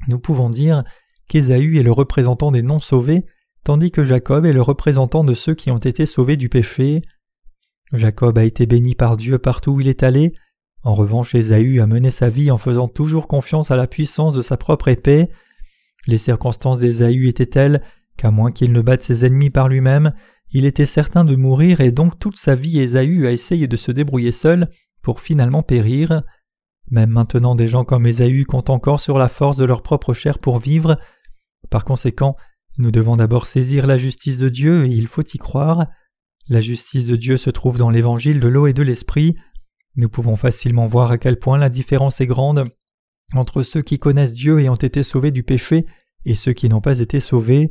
nous 0.06 0.20
pouvons 0.20 0.50
dire 0.50 0.84
qu'Ésaü 1.28 1.78
est 1.78 1.82
le 1.82 1.92
représentant 1.92 2.52
des 2.52 2.62
non-sauvés, 2.62 3.24
tandis 3.68 3.90
que 3.90 4.02
Jacob 4.02 4.46
est 4.46 4.54
le 4.54 4.62
représentant 4.62 5.24
de 5.24 5.34
ceux 5.34 5.52
qui 5.52 5.70
ont 5.70 5.76
été 5.76 6.06
sauvés 6.06 6.38
du 6.38 6.48
péché. 6.48 7.02
Jacob 7.92 8.38
a 8.38 8.44
été 8.44 8.64
béni 8.64 8.94
par 8.94 9.18
Dieu 9.18 9.38
partout 9.38 9.72
où 9.72 9.80
il 9.82 9.88
est 9.88 10.02
allé, 10.02 10.32
en 10.84 10.94
revanche 10.94 11.34
Ésaü 11.34 11.78
a 11.78 11.86
mené 11.86 12.10
sa 12.10 12.30
vie 12.30 12.50
en 12.50 12.56
faisant 12.56 12.88
toujours 12.88 13.28
confiance 13.28 13.70
à 13.70 13.76
la 13.76 13.86
puissance 13.86 14.32
de 14.32 14.40
sa 14.40 14.56
propre 14.56 14.88
épée. 14.88 15.28
Les 16.06 16.16
circonstances 16.16 16.78
d'Ésaü 16.78 17.28
étaient 17.28 17.44
telles 17.44 17.82
qu'à 18.16 18.30
moins 18.30 18.52
qu'il 18.52 18.72
ne 18.72 18.80
batte 18.80 19.02
ses 19.02 19.26
ennemis 19.26 19.50
par 19.50 19.68
lui-même, 19.68 20.14
il 20.50 20.64
était 20.64 20.86
certain 20.86 21.26
de 21.26 21.36
mourir 21.36 21.82
et 21.82 21.92
donc 21.92 22.18
toute 22.18 22.38
sa 22.38 22.54
vie 22.54 22.78
Ésaü 22.78 23.26
a 23.26 23.32
essayé 23.32 23.66
de 23.66 23.76
se 23.76 23.92
débrouiller 23.92 24.32
seul 24.32 24.70
pour 25.02 25.20
finalement 25.20 25.62
périr. 25.62 26.22
Même 26.90 27.10
maintenant 27.10 27.54
des 27.54 27.68
gens 27.68 27.84
comme 27.84 28.06
Ésaü 28.06 28.46
comptent 28.46 28.70
encore 28.70 29.00
sur 29.00 29.18
la 29.18 29.28
force 29.28 29.58
de 29.58 29.66
leur 29.66 29.82
propre 29.82 30.14
chair 30.14 30.38
pour 30.38 30.58
vivre. 30.58 30.98
Par 31.68 31.84
conséquent, 31.84 32.34
nous 32.78 32.90
devons 32.90 33.16
d'abord 33.16 33.46
saisir 33.46 33.86
la 33.86 33.98
justice 33.98 34.38
de 34.38 34.48
Dieu 34.48 34.86
et 34.86 34.90
il 34.90 35.06
faut 35.06 35.22
y 35.22 35.38
croire. 35.38 35.86
La 36.48 36.60
justice 36.60 37.04
de 37.04 37.16
Dieu 37.16 37.36
se 37.36 37.50
trouve 37.50 37.76
dans 37.76 37.90
l'évangile 37.90 38.40
de 38.40 38.48
l'eau 38.48 38.66
et 38.66 38.72
de 38.72 38.82
l'esprit. 38.82 39.36
Nous 39.96 40.08
pouvons 40.08 40.36
facilement 40.36 40.86
voir 40.86 41.10
à 41.10 41.18
quel 41.18 41.38
point 41.38 41.58
la 41.58 41.68
différence 41.68 42.20
est 42.20 42.26
grande 42.26 42.64
entre 43.34 43.62
ceux 43.62 43.82
qui 43.82 43.98
connaissent 43.98 44.34
Dieu 44.34 44.60
et 44.60 44.68
ont 44.68 44.76
été 44.76 45.02
sauvés 45.02 45.32
du 45.32 45.42
péché 45.42 45.84
et 46.24 46.34
ceux 46.34 46.52
qui 46.52 46.68
n'ont 46.68 46.80
pas 46.80 47.00
été 47.00 47.20
sauvés. 47.20 47.70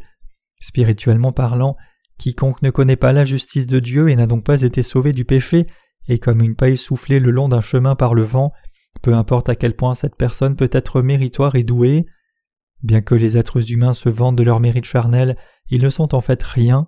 Spirituellement 0.60 1.32
parlant, 1.32 1.76
Quiconque 2.18 2.62
ne 2.62 2.70
connaît 2.70 2.96
pas 2.96 3.14
la 3.14 3.26
justice 3.26 3.68
de 3.68 3.80
Dieu 3.80 4.10
et 4.10 4.16
n'a 4.16 4.28
donc 4.28 4.44
pas 4.44 4.62
été 4.62 4.84
sauvé 4.84 5.14
du 5.14 5.26
péché 5.26 5.68
est 6.08 6.20
comme 6.20 6.42
une 6.42 6.56
paille 6.56 6.78
soufflée 6.78 7.20
le 7.20 7.32
long 7.32 7.50
d'un 7.50 7.62
chemin 7.62 7.96
par 7.96 8.14
le 8.14 8.24
vent, 8.24 8.54
peu 9.02 9.14
importe 9.14 9.50
à 9.50 9.56
quel 9.56 9.76
point 9.76 9.96
cette 9.96 10.16
personne 10.16 10.56
peut 10.56 10.70
être 10.72 11.02
méritoire 11.02 11.56
et 11.56 11.64
douée. 11.64 12.06
Bien 12.84 13.02
que 13.02 13.16
les 13.16 13.38
êtres 13.38 13.72
humains 13.72 13.94
se 13.94 14.10
vantent 14.10 14.36
de 14.36 14.44
leur 14.44 14.60
mérite 14.60 14.86
charnel, 14.86 15.38
ils 15.70 15.82
ne 15.82 15.90
sont 15.90 16.14
en 16.14 16.22
fait 16.22 16.42
rien. 16.44 16.88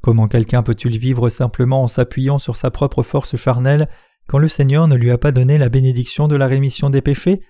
Comment 0.00 0.28
quelqu'un 0.28 0.62
peut-il 0.62 0.98
vivre 0.98 1.28
simplement 1.28 1.82
en 1.82 1.88
s'appuyant 1.88 2.38
sur 2.38 2.56
sa 2.56 2.70
propre 2.70 3.02
force 3.02 3.36
charnelle 3.36 3.88
quand 4.26 4.38
le 4.38 4.48
Seigneur 4.48 4.88
ne 4.88 4.96
lui 4.96 5.10
a 5.10 5.18
pas 5.18 5.32
donné 5.32 5.58
la 5.58 5.68
bénédiction 5.68 6.26
de 6.26 6.36
la 6.36 6.46
rémission 6.46 6.90
des 6.90 7.02
péchés? 7.02 7.42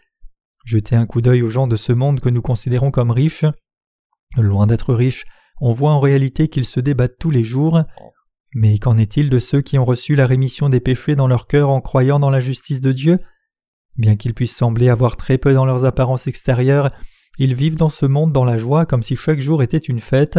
Jetez 0.65 0.97
un 0.97 1.07
coup 1.07 1.21
d'œil 1.21 1.43
aux 1.43 1.51
gens 1.51 1.67
de 1.67 1.77
ce 1.77 1.93
monde 1.93 2.21
que 2.21 2.29
nous 2.29 2.43
considérons 2.43 2.91
comme 2.91 3.11
riches. 3.11 3.47
Loin 4.37 4.67
d'être 4.67 4.95
riches, 4.95 5.25
on 5.61 5.73
voit 5.73 5.93
en 5.93 6.01
réalité 6.01 6.49
qu'ils 6.49 6.67
se 6.67 6.81
débattent 6.81 7.19
tous 7.19 7.31
les 7.31 7.45
jours. 7.45 7.83
Mais 8.55 8.79
qu'en 8.79 8.99
est-il 8.99 9.31
de 9.31 9.39
ceux 9.39 9.63
qui 9.63 9.79
ont 9.79 9.85
reçu 9.85 10.17
la 10.17 10.27
rémission 10.27 10.69
des 10.69 10.81
péchés 10.81 11.15
dans 11.15 11.29
leur 11.29 11.47
cœur 11.47 11.71
en 11.71 11.81
croyant 11.81 12.19
dans 12.19 12.31
la 12.31 12.41
justice 12.41 12.81
de 12.81 12.93
Dieu? 12.93 13.21
Bien 13.97 14.17
qu'ils 14.17 14.35
puissent 14.35 14.57
sembler 14.57 14.89
avoir 14.89 15.17
très 15.17 15.39
peu 15.39 15.55
dans 15.55 15.65
leurs 15.65 15.85
apparences 15.85 16.27
extérieures, 16.27 16.91
ils 17.41 17.55
vivent 17.55 17.77
dans 17.77 17.89
ce 17.89 18.07
monde 18.07 18.33
dans 18.33 18.45
la 18.45 18.57
joie 18.57 18.87
comme 18.87 19.03
si 19.03 19.17
chaque 19.17 19.41
jour 19.41 19.63
était 19.63 19.79
une 19.79 19.99
fête. 19.99 20.39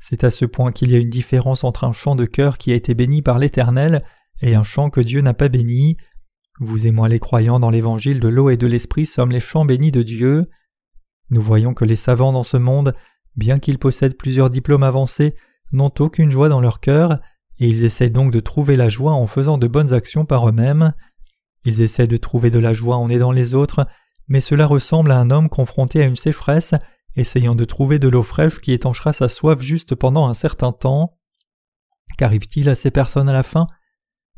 C'est 0.00 0.24
à 0.24 0.30
ce 0.30 0.44
point 0.44 0.72
qu'il 0.72 0.90
y 0.90 0.96
a 0.96 0.98
une 0.98 1.10
différence 1.10 1.62
entre 1.62 1.84
un 1.84 1.92
chant 1.92 2.16
de 2.16 2.24
cœur 2.24 2.58
qui 2.58 2.72
a 2.72 2.74
été 2.74 2.94
béni 2.94 3.22
par 3.22 3.38
l'Éternel 3.38 4.02
et 4.40 4.56
un 4.56 4.64
chant 4.64 4.90
que 4.90 5.00
Dieu 5.00 5.20
n'a 5.20 5.34
pas 5.34 5.48
béni. 5.48 5.96
Vous 6.58 6.86
et 6.86 6.90
moi 6.90 7.08
les 7.08 7.20
croyants 7.20 7.60
dans 7.60 7.70
l'évangile 7.70 8.18
de 8.18 8.28
l'eau 8.28 8.50
et 8.50 8.56
de 8.56 8.66
l'esprit 8.66 9.06
sommes 9.06 9.30
les 9.30 9.40
chants 9.40 9.64
bénis 9.64 9.92
de 9.92 10.02
Dieu. 10.02 10.50
Nous 11.30 11.40
voyons 11.40 11.72
que 11.72 11.84
les 11.84 11.96
savants 11.96 12.32
dans 12.32 12.42
ce 12.42 12.56
monde 12.56 12.94
bien 13.36 13.58
qu'ils 13.58 13.78
possèdent 13.78 14.16
plusieurs 14.16 14.50
diplômes 14.50 14.82
avancés, 14.82 15.34
n'ont 15.72 15.92
aucune 15.98 16.30
joie 16.30 16.48
dans 16.48 16.60
leur 16.60 16.80
cœur, 16.80 17.20
et 17.58 17.68
ils 17.68 17.84
essaient 17.84 18.10
donc 18.10 18.32
de 18.32 18.40
trouver 18.40 18.76
la 18.76 18.88
joie 18.88 19.12
en 19.12 19.26
faisant 19.26 19.58
de 19.58 19.66
bonnes 19.66 19.92
actions 19.92 20.24
par 20.24 20.48
eux-mêmes. 20.48 20.92
Ils 21.64 21.80
essaient 21.80 22.06
de 22.06 22.16
trouver 22.16 22.50
de 22.50 22.58
la 22.58 22.72
joie 22.72 22.96
en 22.96 23.08
aidant 23.08 23.32
les 23.32 23.54
autres, 23.54 23.86
mais 24.28 24.40
cela 24.40 24.66
ressemble 24.66 25.12
à 25.12 25.18
un 25.18 25.30
homme 25.30 25.48
confronté 25.48 26.02
à 26.02 26.06
une 26.06 26.16
sécheresse, 26.16 26.74
essayant 27.16 27.54
de 27.54 27.64
trouver 27.64 27.98
de 27.98 28.08
l'eau 28.08 28.22
fraîche 28.22 28.60
qui 28.60 28.72
étanchera 28.72 29.12
sa 29.12 29.28
soif 29.28 29.60
juste 29.60 29.94
pendant 29.94 30.26
un 30.26 30.34
certain 30.34 30.72
temps. 30.72 31.18
Qu'arrive-t-il 32.18 32.68
à 32.68 32.74
ces 32.74 32.90
personnes 32.90 33.28
à 33.28 33.32
la 33.32 33.42
fin? 33.42 33.66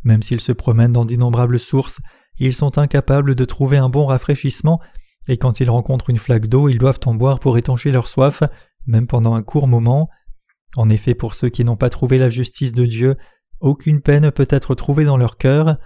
Même 0.03 0.23
s'ils 0.23 0.41
se 0.41 0.53
promènent 0.53 0.93
dans 0.93 1.05
d'innombrables 1.05 1.59
sources, 1.59 2.01
ils 2.39 2.55
sont 2.55 2.79
incapables 2.79 3.35
de 3.35 3.45
trouver 3.45 3.79
un 3.79 3.89
bon 3.89 4.07
rafraîchissement, 4.07 4.81
et 5.29 5.39
quand 5.39 5.61
ils 5.61 5.71
rencontrent 5.71 6.11
une 6.11 6.19
flaque 6.19 6.47
d'eau, 6.47 6.69
ils 6.69 6.79
doivent 6.79 7.01
en 7.07 7.15
boire 7.15 7.39
pour 7.39 7.57
étancher 7.57 7.93
leur 7.93 8.09
soif, 8.09 8.43
même 8.87 9.07
pendant 9.07 9.35
un 9.35 9.43
court 9.43 9.69
moment. 9.69 10.09
En 10.77 10.91
effet, 10.91 11.15
pour 11.15 11.35
ceux 11.35 11.49
qui 11.49 11.65
n'ont 11.65 11.77
pas 11.77 11.91
trouvé 11.91 12.19
la 12.19 12.29
justice 12.29 12.73
de 12.73 12.85
Dieu, 12.85 13.17
aucune 13.61 14.03
peine 14.03 14.31
peut 14.31 14.49
être 14.51 14.75
trouvée 14.75 15.05
dans 15.05 15.17
leur 15.17 15.37
cœur. 15.37 15.79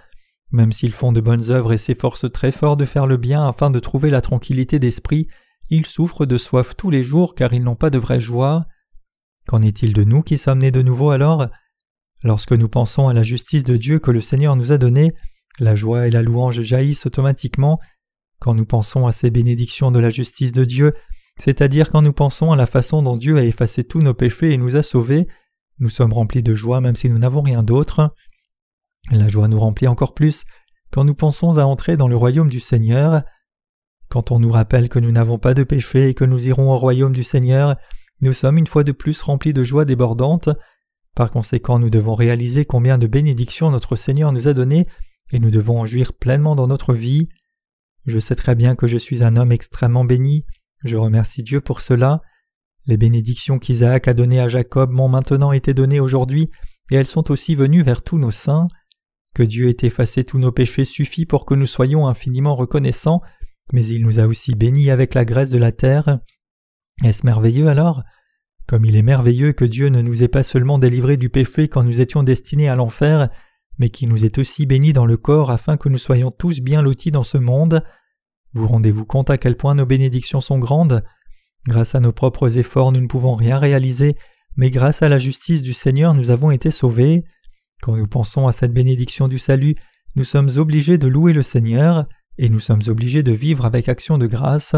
Même 0.51 0.71
s'ils 0.71 0.93
font 0.93 1.11
de 1.11 1.21
bonnes 1.21 1.51
œuvres 1.51 1.73
et 1.73 1.77
s'efforcent 1.77 2.31
très 2.31 2.51
fort 2.51 2.75
de 2.75 2.85
faire 2.85 3.05
le 3.05 3.17
bien 3.17 3.47
afin 3.47 3.69
de 3.69 3.79
trouver 3.79 4.09
la 4.09 4.21
tranquillité 4.21 4.79
d'esprit, 4.79 5.27
ils 5.69 5.85
souffrent 5.85 6.25
de 6.25 6.37
soif 6.37 6.75
tous 6.75 6.89
les 6.89 7.03
jours 7.03 7.35
car 7.35 7.53
ils 7.53 7.63
n'ont 7.63 7.75
pas 7.75 7.91
de 7.91 7.99
vraie 7.99 8.19
joie. 8.19 8.65
Qu'en 9.47 9.61
est-il 9.61 9.93
de 9.93 10.03
nous 10.03 10.23
qui 10.23 10.37
sommes 10.37 10.59
nés 10.59 10.71
de 10.71 10.81
nouveau 10.81 11.11
alors? 11.11 11.47
Lorsque 12.23 12.53
nous 12.53 12.67
pensons 12.67 13.07
à 13.07 13.13
la 13.13 13.23
justice 13.23 13.63
de 13.63 13.77
Dieu 13.77 13.99
que 13.99 14.11
le 14.11 14.21
Seigneur 14.21 14.55
nous 14.55 14.71
a 14.71 14.77
donnée, 14.77 15.11
la 15.59 15.75
joie 15.75 16.07
et 16.07 16.11
la 16.11 16.21
louange 16.21 16.61
jaillissent 16.61 17.05
automatiquement. 17.05 17.79
Quand 18.39 18.53
nous 18.53 18.65
pensons 18.65 19.05
à 19.05 19.11
ces 19.11 19.29
bénédictions 19.29 19.91
de 19.91 19.99
la 19.99 20.09
justice 20.09 20.51
de 20.51 20.65
Dieu, 20.65 20.93
c'est-à-dire 21.37 21.91
quand 21.91 22.01
nous 22.01 22.13
pensons 22.13 22.51
à 22.51 22.55
la 22.55 22.65
façon 22.65 23.03
dont 23.03 23.17
Dieu 23.17 23.37
a 23.37 23.43
effacé 23.43 23.83
tous 23.83 23.99
nos 23.99 24.13
péchés 24.13 24.51
et 24.51 24.57
nous 24.57 24.75
a 24.75 24.83
sauvés, 24.83 25.27
nous 25.79 25.89
sommes 25.89 26.13
remplis 26.13 26.43
de 26.43 26.55
joie 26.55 26.81
même 26.81 26.95
si 26.95 27.09
nous 27.09 27.19
n'avons 27.19 27.41
rien 27.41 27.63
d'autre. 27.63 28.13
La 29.11 29.27
joie 29.27 29.47
nous 29.47 29.59
remplit 29.59 29.87
encore 29.87 30.13
plus 30.13 30.45
quand 30.91 31.03
nous 31.03 31.15
pensons 31.15 31.57
à 31.57 31.63
entrer 31.63 31.97
dans 31.97 32.07
le 32.07 32.15
royaume 32.15 32.49
du 32.49 32.59
Seigneur. 32.59 33.23
Quand 34.07 34.31
on 34.31 34.39
nous 34.39 34.51
rappelle 34.51 34.89
que 34.89 34.99
nous 34.99 35.11
n'avons 35.11 35.37
pas 35.37 35.53
de 35.53 35.63
péché 35.63 36.09
et 36.09 36.13
que 36.13 36.25
nous 36.25 36.47
irons 36.47 36.71
au 36.71 36.77
royaume 36.77 37.13
du 37.13 37.23
Seigneur, 37.23 37.75
nous 38.21 38.33
sommes 38.33 38.57
une 38.57 38.67
fois 38.67 38.83
de 38.83 38.91
plus 38.91 39.21
remplis 39.21 39.53
de 39.53 39.63
joie 39.63 39.85
débordante. 39.85 40.49
Par 41.15 41.31
conséquent, 41.31 41.79
nous 41.79 41.89
devons 41.89 42.15
réaliser 42.15 42.65
combien 42.65 42.97
de 42.97 43.07
bénédictions 43.07 43.71
notre 43.71 43.95
Seigneur 43.95 44.31
nous 44.31 44.47
a 44.47 44.53
données 44.53 44.87
et 45.31 45.39
nous 45.39 45.51
devons 45.51 45.79
en 45.79 45.85
jouir 45.85 46.13
pleinement 46.13 46.55
dans 46.55 46.67
notre 46.67 46.93
vie. 46.93 47.29
Je 48.05 48.19
sais 48.19 48.35
très 48.35 48.55
bien 48.55 48.75
que 48.75 48.87
je 48.87 48.97
suis 48.97 49.23
un 49.23 49.35
homme 49.35 49.51
extrêmement 49.51 50.05
béni, 50.05 50.45
je 50.83 50.97
remercie 50.97 51.43
Dieu 51.43 51.61
pour 51.61 51.81
cela. 51.81 52.21
Les 52.85 52.97
bénédictions 52.97 53.59
qu'Isaac 53.59 54.07
a 54.07 54.13
données 54.13 54.39
à 54.39 54.47
Jacob 54.47 54.91
m'ont 54.91 55.09
maintenant 55.09 55.51
été 55.51 55.73
données 55.73 55.99
aujourd'hui, 55.99 56.49
et 56.89 56.95
elles 56.95 57.05
sont 57.05 57.29
aussi 57.29 57.53
venues 57.53 57.83
vers 57.83 58.01
tous 58.01 58.17
nos 58.17 58.31
saints. 58.31 58.67
Que 59.33 59.43
Dieu 59.43 59.69
ait 59.69 59.85
effacé 59.85 60.23
tous 60.23 60.39
nos 60.39 60.51
péchés 60.51 60.85
suffit 60.85 61.25
pour 61.25 61.45
que 61.45 61.53
nous 61.53 61.65
soyons 61.65 62.07
infiniment 62.07 62.55
reconnaissants, 62.55 63.21
mais 63.71 63.85
il 63.85 64.03
nous 64.03 64.19
a 64.19 64.25
aussi 64.25 64.55
bénis 64.55 64.89
avec 64.89 65.13
la 65.13 65.25
graisse 65.25 65.49
de 65.49 65.57
la 65.57 65.71
terre. 65.71 66.19
Est-ce 67.03 67.25
merveilleux 67.25 67.67
alors? 67.67 68.03
Comme 68.67 68.85
il 68.85 68.95
est 68.95 69.01
merveilleux 69.01 69.53
que 69.53 69.65
Dieu 69.65 69.89
ne 69.89 70.01
nous 70.01 70.21
ait 70.23 70.27
pas 70.27 70.43
seulement 70.43 70.79
délivrés 70.79 71.17
du 71.17 71.29
péché 71.29 71.67
quand 71.67 71.83
nous 71.83 72.01
étions 72.01 72.23
destinés 72.23 72.69
à 72.69 72.75
l'enfer, 72.75 73.29
mais 73.79 73.89
qu'il 73.89 74.09
nous 74.09 74.25
ait 74.25 74.37
aussi 74.37 74.65
bénis 74.65 74.93
dans 74.93 75.05
le 75.05 75.17
corps 75.17 75.49
afin 75.49 75.77
que 75.77 75.89
nous 75.89 75.97
soyons 75.97 76.31
tous 76.31 76.59
bien 76.59 76.81
lotis 76.81 77.11
dans 77.11 77.23
ce 77.23 77.37
monde. 77.37 77.83
Vous 78.53 78.67
rendez-vous 78.67 79.05
compte 79.05 79.29
à 79.29 79.37
quel 79.37 79.55
point 79.55 79.75
nos 79.75 79.85
bénédictions 79.85 80.41
sont 80.41 80.59
grandes? 80.59 81.03
Grâce 81.67 81.95
à 81.95 81.99
nos 81.99 82.11
propres 82.11 82.57
efforts 82.57 82.91
nous 82.91 83.01
ne 83.01 83.07
pouvons 83.07 83.35
rien 83.35 83.57
réaliser, 83.57 84.15
mais 84.55 84.69
grâce 84.69 85.01
à 85.01 85.09
la 85.09 85.17
justice 85.17 85.61
du 85.61 85.73
Seigneur 85.73 86.13
nous 86.13 86.29
avons 86.29 86.51
été 86.51 86.71
sauvés. 86.71 87.23
Quand 87.81 87.95
nous 87.95 88.07
pensons 88.07 88.47
à 88.47 88.51
cette 88.51 88.73
bénédiction 88.73 89.27
du 89.27 89.39
salut, 89.39 89.75
nous 90.15 90.23
sommes 90.23 90.49
obligés 90.57 90.97
de 90.97 91.07
louer 91.07 91.33
le 91.33 91.43
Seigneur, 91.43 92.07
et 92.37 92.49
nous 92.49 92.59
sommes 92.59 92.81
obligés 92.87 93.23
de 93.23 93.31
vivre 93.31 93.65
avec 93.65 93.89
action 93.89 94.17
de 94.17 94.27
grâce. 94.27 94.75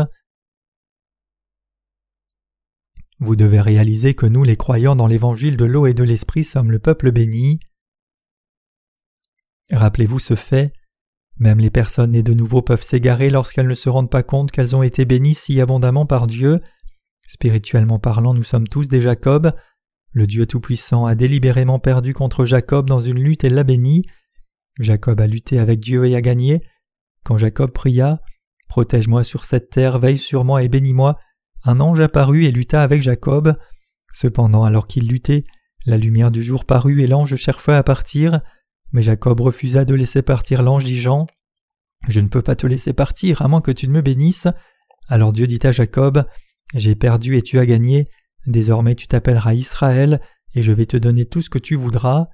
Vous 3.19 3.35
devez 3.35 3.61
réaliser 3.61 4.15
que 4.15 4.25
nous, 4.25 4.43
les 4.43 4.57
croyants 4.57 4.95
dans 4.95 5.07
l'évangile 5.07 5.57
de 5.57 5.65
l'eau 5.65 5.85
et 5.85 5.93
de 5.93 6.03
l'esprit, 6.03 6.43
sommes 6.43 6.71
le 6.71 6.79
peuple 6.79 7.11
béni. 7.11 7.59
Rappelez-vous 9.71 10.19
ce 10.19 10.35
fait. 10.35 10.73
Même 11.37 11.59
les 11.59 11.69
personnes 11.69 12.11
nées 12.11 12.23
de 12.23 12.33
nouveau 12.33 12.61
peuvent 12.61 12.83
s'égarer 12.83 13.29
lorsqu'elles 13.29 13.67
ne 13.67 13.75
se 13.75 13.89
rendent 13.89 14.09
pas 14.09 14.23
compte 14.23 14.51
qu'elles 14.51 14.75
ont 14.75 14.83
été 14.83 15.05
bénies 15.05 15.35
si 15.35 15.61
abondamment 15.61 16.05
par 16.05 16.27
Dieu. 16.27 16.61
Spirituellement 17.27 17.99
parlant, 17.99 18.33
nous 18.33 18.43
sommes 18.43 18.67
tous 18.67 18.87
des 18.87 19.01
Jacob. 19.01 19.53
Le 20.13 20.27
Dieu 20.27 20.45
Tout-Puissant 20.45 21.05
a 21.05 21.15
délibérément 21.15 21.79
perdu 21.79 22.13
contre 22.13 22.43
Jacob 22.43 22.87
dans 22.87 22.99
une 22.99 23.19
lutte 23.19 23.45
et 23.45 23.49
l'a 23.49 23.63
béni. 23.63 24.03
Jacob 24.79 25.21
a 25.21 25.27
lutté 25.27 25.57
avec 25.57 25.79
Dieu 25.79 26.05
et 26.05 26.15
a 26.15 26.21
gagné. 26.21 26.61
Quand 27.23 27.37
Jacob 27.37 27.71
pria 27.71 28.19
Protège-moi 28.67 29.23
sur 29.23 29.45
cette 29.45 29.69
terre, 29.69 29.99
veille 29.99 30.17
sur 30.17 30.43
moi 30.43 30.63
et 30.63 30.69
bénis-moi, 30.69 31.17
un 31.63 31.79
ange 31.79 31.99
apparut 31.99 32.45
et 32.45 32.51
lutta 32.51 32.83
avec 32.83 33.01
Jacob. 33.01 33.55
Cependant, 34.13 34.63
alors 34.63 34.87
qu'il 34.87 35.07
luttait, 35.07 35.45
la 35.85 35.97
lumière 35.97 36.31
du 36.31 36.43
jour 36.43 36.65
parut 36.65 37.01
et 37.01 37.07
l'ange 37.07 37.35
chercha 37.35 37.77
à 37.77 37.83
partir. 37.83 38.41
Mais 38.91 39.03
Jacob 39.03 39.39
refusa 39.39 39.85
de 39.85 39.93
laisser 39.93 40.21
partir 40.21 40.61
l'ange, 40.61 40.83
disant 40.83 41.27
Je 42.07 42.19
ne 42.19 42.27
peux 42.27 42.41
pas 42.41 42.55
te 42.55 42.67
laisser 42.67 42.93
partir, 42.93 43.41
à 43.41 43.47
moins 43.47 43.61
que 43.61 43.71
tu 43.71 43.87
ne 43.87 43.93
me 43.93 44.01
bénisses. 44.01 44.47
Alors 45.07 45.31
Dieu 45.33 45.47
dit 45.47 45.59
à 45.63 45.71
Jacob 45.71 46.25
J'ai 46.73 46.95
perdu 46.95 47.37
et 47.37 47.41
tu 47.41 47.59
as 47.59 47.65
gagné. 47.65 48.07
Désormais 48.47 48.95
tu 48.95 49.07
t'appelleras 49.07 49.53
Israël, 49.53 50.21
et 50.53 50.63
je 50.63 50.71
vais 50.71 50.85
te 50.85 50.97
donner 50.97 51.25
tout 51.25 51.41
ce 51.41 51.49
que 51.49 51.59
tu 51.59 51.75
voudras. 51.75 52.27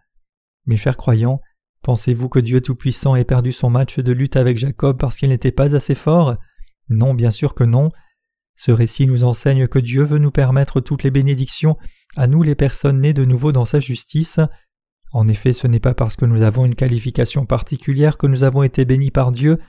Mes 0.66 0.78
chers 0.78 0.98
croyants, 0.98 1.42
pensez-vous 1.84 2.30
que 2.30 2.40
Dieu 2.40 2.62
Tout-Puissant 2.62 3.16
ait 3.16 3.24
perdu 3.24 3.52
son 3.52 3.70
match 3.70 4.00
de 4.00 4.12
lutte 4.12 4.36
avec 4.36 4.58
Jacob 4.58 4.98
parce 5.00 5.18
qu'il 5.18 5.30
n'était 5.30 5.52
pas 5.52 5.76
assez 5.76 5.96
fort? 5.96 6.38
Non, 6.90 7.14
bien 7.14 7.32
sûr 7.32 7.54
que 7.54 7.64
non. 7.64 7.92
Ce 8.56 8.72
récit 8.72 9.06
nous 9.06 9.24
enseigne 9.24 9.68
que 9.68 9.80
Dieu 9.80 10.04
veut 10.04 10.18
nous 10.18 10.32
permettre 10.32 10.82
toutes 10.82 11.04
les 11.04 11.12
bénédictions 11.12 11.78
à 12.16 12.28
nous 12.28 12.42
les 12.42 12.56
personnes 12.56 13.02
nées 13.02 13.14
de 13.14 13.26
nouveau 13.26 13.52
dans 13.52 13.66
sa 13.66 13.80
justice. 13.80 14.40
En 15.12 15.28
effet, 15.28 15.54
ce 15.54 15.68
n'est 15.68 15.80
pas 15.80 15.94
parce 15.94 16.16
que 16.16 16.26
nous 16.26 16.42
avons 16.42 16.66
une 16.66 16.76
qualification 16.76 17.46
particulière 17.46 18.18
que 18.18 18.28
nous 18.28 18.44
avons 18.44 18.64
été 18.64 18.84
bénis 18.84 19.12
par 19.12 19.32
Dieu. 19.32 19.60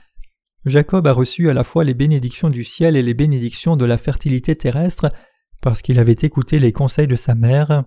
Jacob 0.65 1.07
a 1.07 1.13
reçu 1.13 1.49
à 1.49 1.53
la 1.53 1.63
fois 1.63 1.83
les 1.83 1.93
bénédictions 1.93 2.49
du 2.49 2.63
ciel 2.63 2.95
et 2.95 3.03
les 3.03 3.13
bénédictions 3.13 3.77
de 3.77 3.85
la 3.85 3.97
fertilité 3.97 4.55
terrestre 4.55 5.13
parce 5.61 5.81
qu'il 5.81 5.99
avait 5.99 6.13
écouté 6.13 6.59
les 6.59 6.71
conseils 6.71 7.07
de 7.07 7.15
sa 7.15 7.35
mère. 7.35 7.83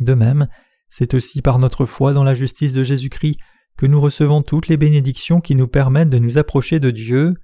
De 0.00 0.14
même, 0.14 0.48
c'est 0.90 1.14
aussi 1.14 1.42
par 1.42 1.58
notre 1.58 1.84
foi 1.84 2.12
dans 2.12 2.24
la 2.24 2.34
justice 2.34 2.72
de 2.72 2.84
Jésus-Christ 2.84 3.38
que 3.76 3.86
nous 3.86 4.00
recevons 4.00 4.42
toutes 4.42 4.68
les 4.68 4.76
bénédictions 4.76 5.40
qui 5.40 5.54
nous 5.54 5.66
permettent 5.66 6.10
de 6.10 6.18
nous 6.18 6.38
approcher 6.38 6.80
de 6.80 6.90
Dieu. 6.90 7.34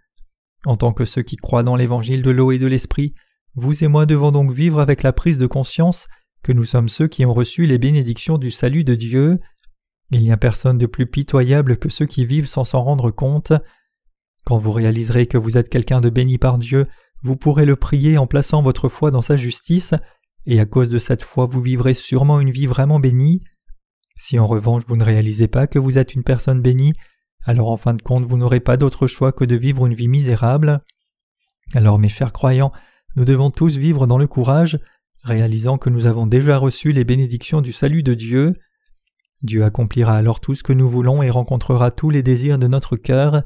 En 0.65 0.77
tant 0.77 0.93
que 0.93 1.05
ceux 1.05 1.23
qui 1.23 1.37
croient 1.37 1.63
dans 1.63 1.77
l'évangile 1.77 2.23
de 2.23 2.31
l'eau 2.31 2.53
et 2.53 2.59
de 2.59 2.67
l'esprit, 2.67 3.15
vous 3.55 3.83
et 3.83 3.89
moi 3.89 4.07
devons 4.07 4.31
donc 4.31 4.53
vivre 4.53 4.81
avec 4.81 5.03
la 5.03 5.13
prise 5.13 5.39
de 5.39 5.47
conscience 5.47 6.07
que 6.43 6.53
nous 6.53 6.65
sommes 6.65 6.89
ceux 6.89 7.09
qui 7.09 7.25
ont 7.25 7.35
reçu 7.35 7.67
les 7.67 7.79
bénédictions 7.79 8.39
du 8.39 8.51
salut 8.51 8.85
de 8.85 8.95
Dieu. 8.95 9.41
Il 10.11 10.21
n'y 10.21 10.33
a 10.33 10.37
personne 10.37 10.79
de 10.79 10.87
plus 10.87 11.07
pitoyable 11.07 11.77
que 11.77 11.89
ceux 11.89 12.07
qui 12.07 12.25
vivent 12.25 12.47
sans 12.47 12.65
s'en 12.65 12.83
rendre 12.83 13.11
compte. 13.11 13.53
Quand 14.45 14.59
vous 14.59 14.73
réaliserez 14.73 15.27
que 15.27 15.39
vous 15.39 15.59
êtes 15.59 15.69
quelqu'un 15.69 16.01
de 16.01 16.11
béni 16.11 16.39
par 16.39 16.59
Dieu, 16.59 16.87
vous 17.23 17.37
pourrez 17.37 17.67
le 17.67 17.77
prier 17.77 18.19
en 18.19 18.27
plaçant 18.27 18.63
votre 18.63 18.89
foi 18.89 19.11
dans 19.11 19.23
sa 19.23 19.37
justice, 19.37 19.95
et 20.47 20.61
à 20.61 20.67
cause 20.67 20.89
de 20.89 20.99
cette 20.99 21.23
foi 21.23 21.47
vous 21.47 21.61
vivrez 21.61 21.95
sûrement 21.95 22.41
une 22.41 22.51
vie 22.51 22.67
vraiment 22.67 23.01
bénie. 23.01 23.43
Si 24.17 24.39
en 24.39 24.47
revanche 24.47 24.85
vous 24.87 24.97
ne 24.97 25.05
réalisez 25.05 25.49
pas 25.49 25.67
que 25.67 25.79
vous 25.79 25.99
êtes 25.99 26.15
une 26.15 26.25
personne 26.25 26.63
bénie, 26.63 26.95
alors 27.45 27.69
en 27.69 27.77
fin 27.77 27.95
de 27.95 28.03
compte 28.03 28.25
vous 28.25 28.37
n'aurez 28.37 28.61
pas 28.61 28.77
d'autre 28.77 29.07
choix 29.07 29.33
que 29.33 29.45
de 29.45 29.57
vivre 29.57 29.87
une 29.87 29.95
vie 29.95 30.09
misérable. 30.09 30.81
Alors 31.75 31.99
mes 31.99 32.09
chers 32.09 32.33
croyants, 32.33 32.73
nous 33.17 33.25
devons 33.25 33.51
tous 33.51 33.77
vivre 33.77 34.07
dans 34.07 34.19
le 34.19 34.27
courage, 34.27 34.79
réalisant 35.23 35.79
que 35.79 35.91
nous 35.91 36.07
avons 36.07 36.27
déjà 36.27 36.57
reçu 36.57 36.93
les 36.93 37.05
bénédictions 37.05 37.61
du 37.61 37.73
salut 37.73 38.03
de 38.03 38.15
Dieu. 38.15 38.55
Dieu 39.43 39.65
accomplira 39.65 40.17
alors 40.17 40.41
tout 40.41 40.55
ce 40.55 40.63
que 40.63 40.73
nous 40.73 40.89
voulons 40.89 41.23
et 41.23 41.31
rencontrera 41.31 41.91
tous 41.91 42.11
les 42.11 42.23
désirs 42.23 42.59
de 42.59 42.67
notre 42.67 42.97
cœur. 42.97 43.43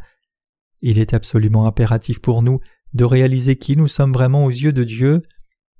Il 0.80 0.98
est 0.98 1.14
absolument 1.14 1.66
impératif 1.66 2.20
pour 2.20 2.42
nous 2.42 2.60
de 2.94 3.04
réaliser 3.04 3.56
qui 3.56 3.76
nous 3.76 3.88
sommes 3.88 4.12
vraiment 4.12 4.44
aux 4.44 4.50
yeux 4.50 4.72
de 4.72 4.84
Dieu. 4.84 5.22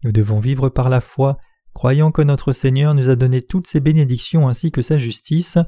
Nous 0.03 0.12
devons 0.12 0.40
vivre 0.40 0.68
par 0.68 0.88
la 0.88 1.00
foi, 1.00 1.38
croyant 1.72 2.11
que 2.11 2.22
notre 2.22 2.53
Seigneur 2.53 2.94
nous 2.94 3.09
a 3.09 3.16
donné 3.16 3.40
toutes 3.40 3.66
ses 3.66 3.81
bénédictions 3.81 4.48
ainsi 4.48 4.70
que 4.70 4.83
sa 4.83 4.98
justice. 4.98 5.59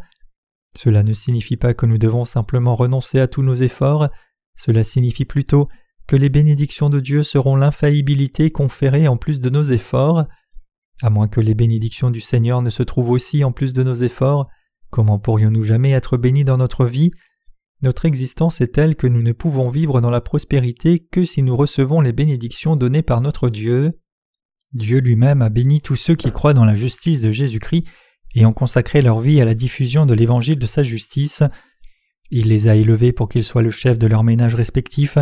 Cela 0.77 1.03
ne 1.03 1.15
signifie 1.15 1.57
pas 1.57 1.75
que 1.75 1.87
nous 1.87 1.99
devons 1.99 2.25
simplement 2.25 2.75
renoncer 2.75 3.19
à 3.19 3.29
tous 3.29 3.43
nos 3.43 3.55
efforts, 3.55 4.09
cela 4.57 4.85
signifie 4.85 5.25
plutôt 5.25 5.69
que 6.07 6.17
les 6.17 6.29
bénédictions 6.29 6.91
de 6.91 7.01
Dieu 7.01 7.23
seront 7.23 7.57
l'infaillibilité 7.57 8.51
conférée 8.51 9.09
en 9.09 9.17
plus 9.17 9.41
de 9.41 9.51
nos 9.51 9.63
efforts. 9.63 10.25
À 11.03 11.11
moins 11.11 11.29
que 11.29 11.41
les 11.41 11.55
bénédictions 11.55 12.11
du 12.11 12.21
Seigneur 12.21 12.63
ne 12.63 12.71
se 12.71 12.83
trouvent 12.83 13.11
aussi 13.11 13.45
en 13.45 13.53
plus 13.53 13.73
de 13.73 13.83
nos 13.83 13.95
efforts, 13.95 14.49
comment 14.91 15.19
pourrions-nous 15.19 15.63
jamais 15.63 15.91
être 15.91 16.17
bénis 16.17 16.45
dans 16.45 16.57
notre 16.57 16.87
vie? 16.87 17.11
Notre 17.83 18.07
existence 18.07 18.61
est 18.61 18.75
telle 18.75 18.97
que 18.97 19.07
nous 19.07 19.23
ne 19.23 19.33
pouvons 19.33 19.69
vivre 19.69 20.01
dans 20.01 20.11
la 20.11 20.21
prospérité 20.21 20.99
que 20.99 21.25
si 21.25 21.43
nous 21.43 21.57
recevons 21.57 22.01
les 22.01 22.13
bénédictions 22.13 22.77
données 22.77 23.03
par 23.03 23.21
notre 23.21 23.51
Dieu. 23.51 24.01
Dieu 24.73 24.99
lui-même 24.99 25.43
a 25.43 25.49
béni 25.49 25.81
tous 25.81 25.97
ceux 25.97 26.15
qui 26.15 26.33
croient 26.33 26.55
dans 26.55 26.65
la 26.65 26.75
justice 26.75 27.21
de 27.21 27.31
Jésus-Christ 27.31 27.87
et 28.35 28.47
ont 28.47 28.53
consacré 28.53 29.03
leur 29.03 29.21
vie 29.21 29.41
à 29.41 29.45
la 29.45 29.55
diffusion 29.55 30.07
de 30.07 30.15
l'évangile 30.15 30.59
de 30.59 30.67
sa 30.67 30.83
justice. 30.83 31.43
Il 32.31 32.49
les 32.49 32.69
a 32.69 32.75
élevés 32.75 33.13
pour 33.13 33.29
qu'ils 33.29 33.45
soient 33.45 33.63
le 33.63 33.71
chef 33.71 33.99
de 33.99 34.07
leur 34.07 34.25
ménage 34.25 34.55
respectif 34.55 35.19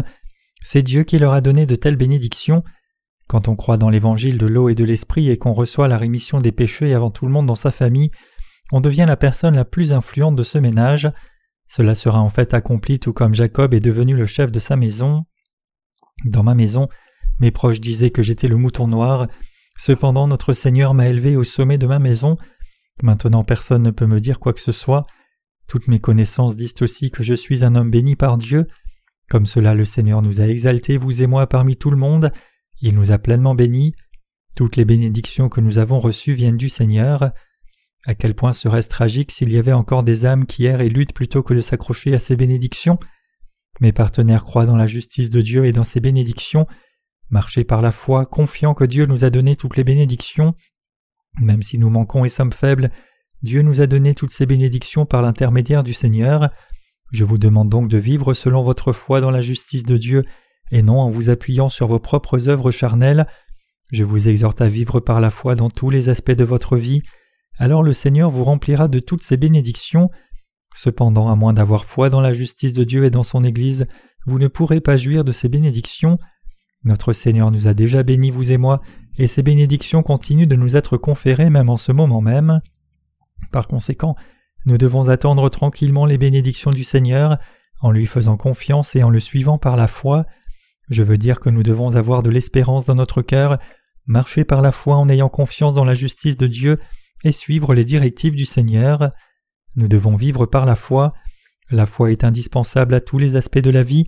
c'est 0.64 0.83
Dieu 0.83 1.05
qui 1.05 1.19
leur 1.19 1.35
a 1.35 1.43
donné 1.43 1.67
de 1.67 1.77
telles 1.77 1.95
bénédictions. 1.95 2.64
Quand 3.29 3.49
on 3.49 3.55
croit 3.55 3.77
dans 3.77 3.90
l'évangile 3.90 4.38
de 4.38 4.47
l'eau 4.47 4.71
et 4.71 4.75
de 4.75 4.83
l'esprit 4.83 5.29
et 5.29 5.37
qu'on 5.37 5.53
reçoit 5.53 5.88
la 5.88 5.99
rémission 5.99 6.38
des 6.38 6.53
péchés 6.53 6.95
avant 6.95 7.11
tout 7.11 7.27
le 7.27 7.33
monde 7.33 7.47
dans 7.47 7.55
sa 7.55 7.71
famille, 7.71 8.11
on 8.73 8.81
devient 8.81 9.05
la 9.07 9.19
personne 9.19 9.57
la 9.57 9.67
plus 9.67 9.93
influente 9.93 10.37
de 10.37 10.43
ce 10.43 10.57
ménage. 10.57 11.12
Cela 11.77 11.97
sera 11.97 12.21
en 12.21 12.31
fait 12.31 12.55
accompli 12.55 13.01
tout 13.01 13.13
comme 13.13 13.35
Jacob 13.35 13.75
est 13.75 13.81
devenu 13.81 14.15
le 14.15 14.27
chef 14.27 14.53
de 14.53 14.61
sa 14.61 14.77
maison. 14.77 15.25
Dans 16.25 16.45
ma 16.45 16.55
maison, 16.55 16.89
mes 17.41 17.51
proches 17.51 17.81
disaient 17.81 18.13
que 18.13 18.23
j'étais 18.23 18.47
le 18.47 18.57
mouton 18.57 18.87
noir. 18.87 19.27
Cependant, 19.77 20.29
notre 20.29 20.53
Seigneur 20.53 20.95
m'a 20.95 21.09
élevé 21.09 21.35
au 21.35 21.43
sommet 21.43 21.77
de 21.77 21.89
ma 21.89 21.99
maison. 21.99 22.37
Maintenant, 23.03 23.43
personne 23.43 23.83
ne 23.83 23.91
peut 23.91 24.07
me 24.07 24.21
dire 24.21 24.39
quoi 24.39 24.53
que 24.53 24.61
ce 24.61 24.71
soit. 24.71 25.03
Toutes 25.67 25.89
mes 25.89 25.99
connaissances 25.99 26.55
disent 26.55 26.81
aussi 26.81 27.11
que 27.11 27.25
je 27.25 27.35
suis 27.35 27.65
un 27.65 27.75
homme 27.75 27.91
béni 27.91 28.15
par 28.15 28.39
Dieu. 28.39 28.69
Comme 29.29 29.47
cela 29.47 29.75
le 29.75 29.85
Seigneur 29.85 30.23
nous 30.23 30.41
a 30.41 30.47
exaltés, 30.47 30.97
vous 30.97 31.23
et 31.23 31.27
moi, 31.27 31.49
parmi 31.49 31.75
tout 31.75 31.91
le 31.91 31.97
monde, 31.97 32.31
il 32.83 32.95
nous 32.95 33.11
a 33.11 33.19
pleinement 33.19 33.57
bénis. 33.57 33.97
Toutes 34.55 34.77
les 34.77 34.85
bénédictions 34.85 35.49
que 35.49 35.61
nous 35.61 35.79
avons 35.79 35.99
reçues 35.99 36.35
viennent 36.35 36.57
du 36.57 36.69
Seigneur. 36.69 37.33
À 38.07 38.14
quel 38.14 38.35
point 38.35 38.53
serait-ce 38.53 38.88
tragique 38.88 39.33
s'il 39.33 39.51
y 39.51 39.59
avait 39.59 39.73
encore 39.73 40.03
des 40.03 40.27
âmes 40.27 40.47
qui 40.47 40.67
errent 40.67 40.83
et 40.83 40.88
luttent 40.88 41.14
plutôt 41.14 41.43
que 41.43 41.55
de 41.55 41.61
s'accrocher 41.61 42.14
à 42.14 42.19
ces 42.19 42.37
bénédictions? 42.37 42.99
Mes 43.81 43.93
partenaires 43.93 44.45
croient 44.45 44.67
dans 44.67 44.77
la 44.77 44.87
justice 44.87 45.31
de 45.31 45.40
Dieu 45.40 45.64
et 45.64 45.73
dans 45.73 45.85
ses 45.85 46.01
bénédictions. 46.01 46.67
Marchez 47.31 47.64
par 47.64 47.83
la 47.83 47.90
foi, 47.90 48.27
confiant 48.27 48.75
que 48.75 48.85
Dieu 48.85 49.07
nous 49.07 49.25
a 49.25 49.31
donné 49.31 49.57
toutes 49.57 49.77
les 49.77 49.85
bénédictions. 49.85 50.55
Même 51.40 51.62
si 51.62 51.79
nous 51.79 51.90
manquons 51.90 52.25
et 52.25 52.29
sommes 52.29 52.53
faibles, 52.53 52.90
Dieu 53.43 53.62
nous 53.62 53.81
a 53.81 53.87
donné 53.87 54.14
toutes 54.14 54.31
ces 54.31 54.47
bénédictions 54.47 55.07
par 55.07 55.23
l'intermédiaire 55.23 55.83
du 55.83 55.95
Seigneur. 55.95 56.51
Je 57.12 57.25
vous 57.25 57.38
demande 57.38 57.69
donc 57.69 57.88
de 57.88 57.99
vivre 57.99 58.35
selon 58.35 58.62
votre 58.62 58.93
foi 58.93 59.21
dans 59.21 59.31
la 59.31 59.40
justice 59.40 59.83
de 59.83 59.97
Dieu 59.97 60.23
et 60.71 60.83
non 60.83 61.01
en 61.01 61.11
vous 61.11 61.31
appuyant 61.31 61.69
sur 61.69 61.87
vos 61.87 61.99
propres 61.99 62.49
œuvres 62.49 62.71
charnelles. 62.71 63.27
Je 63.93 64.05
vous 64.05 64.29
exhorte 64.29 64.61
à 64.61 64.69
vivre 64.69 65.01
par 65.01 65.21
la 65.21 65.31
foi 65.31 65.55
dans 65.55 65.71
tous 65.71 65.90
les 65.90 66.09
aspects 66.09 66.33
de 66.33 66.45
votre 66.45 66.77
vie, 66.77 67.03
alors 67.59 67.83
le 67.83 67.93
Seigneur 67.93 68.31
vous 68.31 68.45
remplira 68.45 68.88
de 68.88 69.01
toutes 69.01 69.23
ses 69.23 69.37
bénédictions. 69.37 70.11
Cependant, 70.75 71.31
à 71.31 71.37
moins 71.37 71.53
d'avoir 71.53 71.85
foi 71.85 72.11
dans 72.11 72.21
la 72.21 72.35
justice 72.35 72.73
de 72.73 72.85
Dieu 72.85 73.05
et 73.05 73.11
dans 73.11 73.23
son 73.23 73.45
Église, 73.45 73.87
vous 74.27 74.38
ne 74.38 74.49
pourrez 74.49 74.81
pas 74.81 74.97
jouir 74.97 75.25
de 75.25 75.33
ces 75.33 75.49
bénédictions. 75.49 76.19
Notre 76.83 77.12
Seigneur 77.12 77.51
nous 77.51 77.69
a 77.69 77.75
déjà 77.75 78.03
bénis, 78.03 78.31
vous 78.31 78.51
et 78.51 78.59
moi, 78.59 78.81
et 79.17 79.27
ces 79.27 79.43
bénédictions 79.43 80.03
continuent 80.03 80.49
de 80.49 80.57
nous 80.57 80.77
être 80.77 80.97
conférées 80.97 81.51
même 81.51 81.71
en 81.71 81.77
ce 81.77 81.93
moment 81.93 82.21
même. 82.21 82.61
Par 83.53 83.69
conséquent, 83.69 84.17
nous 84.67 84.79
devons 84.79 85.09
attendre 85.09 85.49
tranquillement 85.49 86.07
les 86.07 86.19
bénédictions 86.19 86.73
du 86.73 86.85
Seigneur, 86.85 87.38
en 87.81 87.90
lui 87.90 88.07
faisant 88.07 88.37
confiance 88.37 88.97
et 88.97 89.03
en 89.03 89.11
le 89.11 89.21
suivant 89.21 89.59
par 89.59 89.77
la 89.77 89.87
foi. 89.87 90.27
Je 90.90 91.03
veux 91.03 91.19
dire 91.19 91.38
que 91.38 91.51
nous 91.51 91.62
devons 91.62 91.97
avoir 91.97 92.23
de 92.23 92.31
l'espérance 92.31 92.87
dans 92.87 92.95
notre 92.95 93.23
cœur, 93.23 93.59
marcher 94.07 94.45
par 94.45 94.62
la 94.62 94.73
foi 94.73 94.97
en 94.97 95.09
ayant 95.09 95.29
confiance 95.29 95.75
dans 95.75 95.85
la 95.85 95.95
justice 95.95 96.37
de 96.37 96.47
Dieu 96.47 96.79
et 97.25 97.33
suivre 97.33 97.75
les 97.75 97.85
directives 97.85 98.37
du 98.37 98.45
Seigneur. 98.45 99.11
Nous 99.77 99.89
devons 99.89 100.15
vivre 100.15 100.47
par 100.47 100.67
la 100.67 100.77
foi. 100.77 101.15
La 101.71 101.87
foi 101.87 102.13
est 102.13 102.25
indispensable 102.25 102.95
à 102.95 103.01
tous 103.01 103.19
les 103.19 103.37
aspects 103.37 103.59
de 103.59 103.71
la 103.71 103.83
vie. 103.83 104.05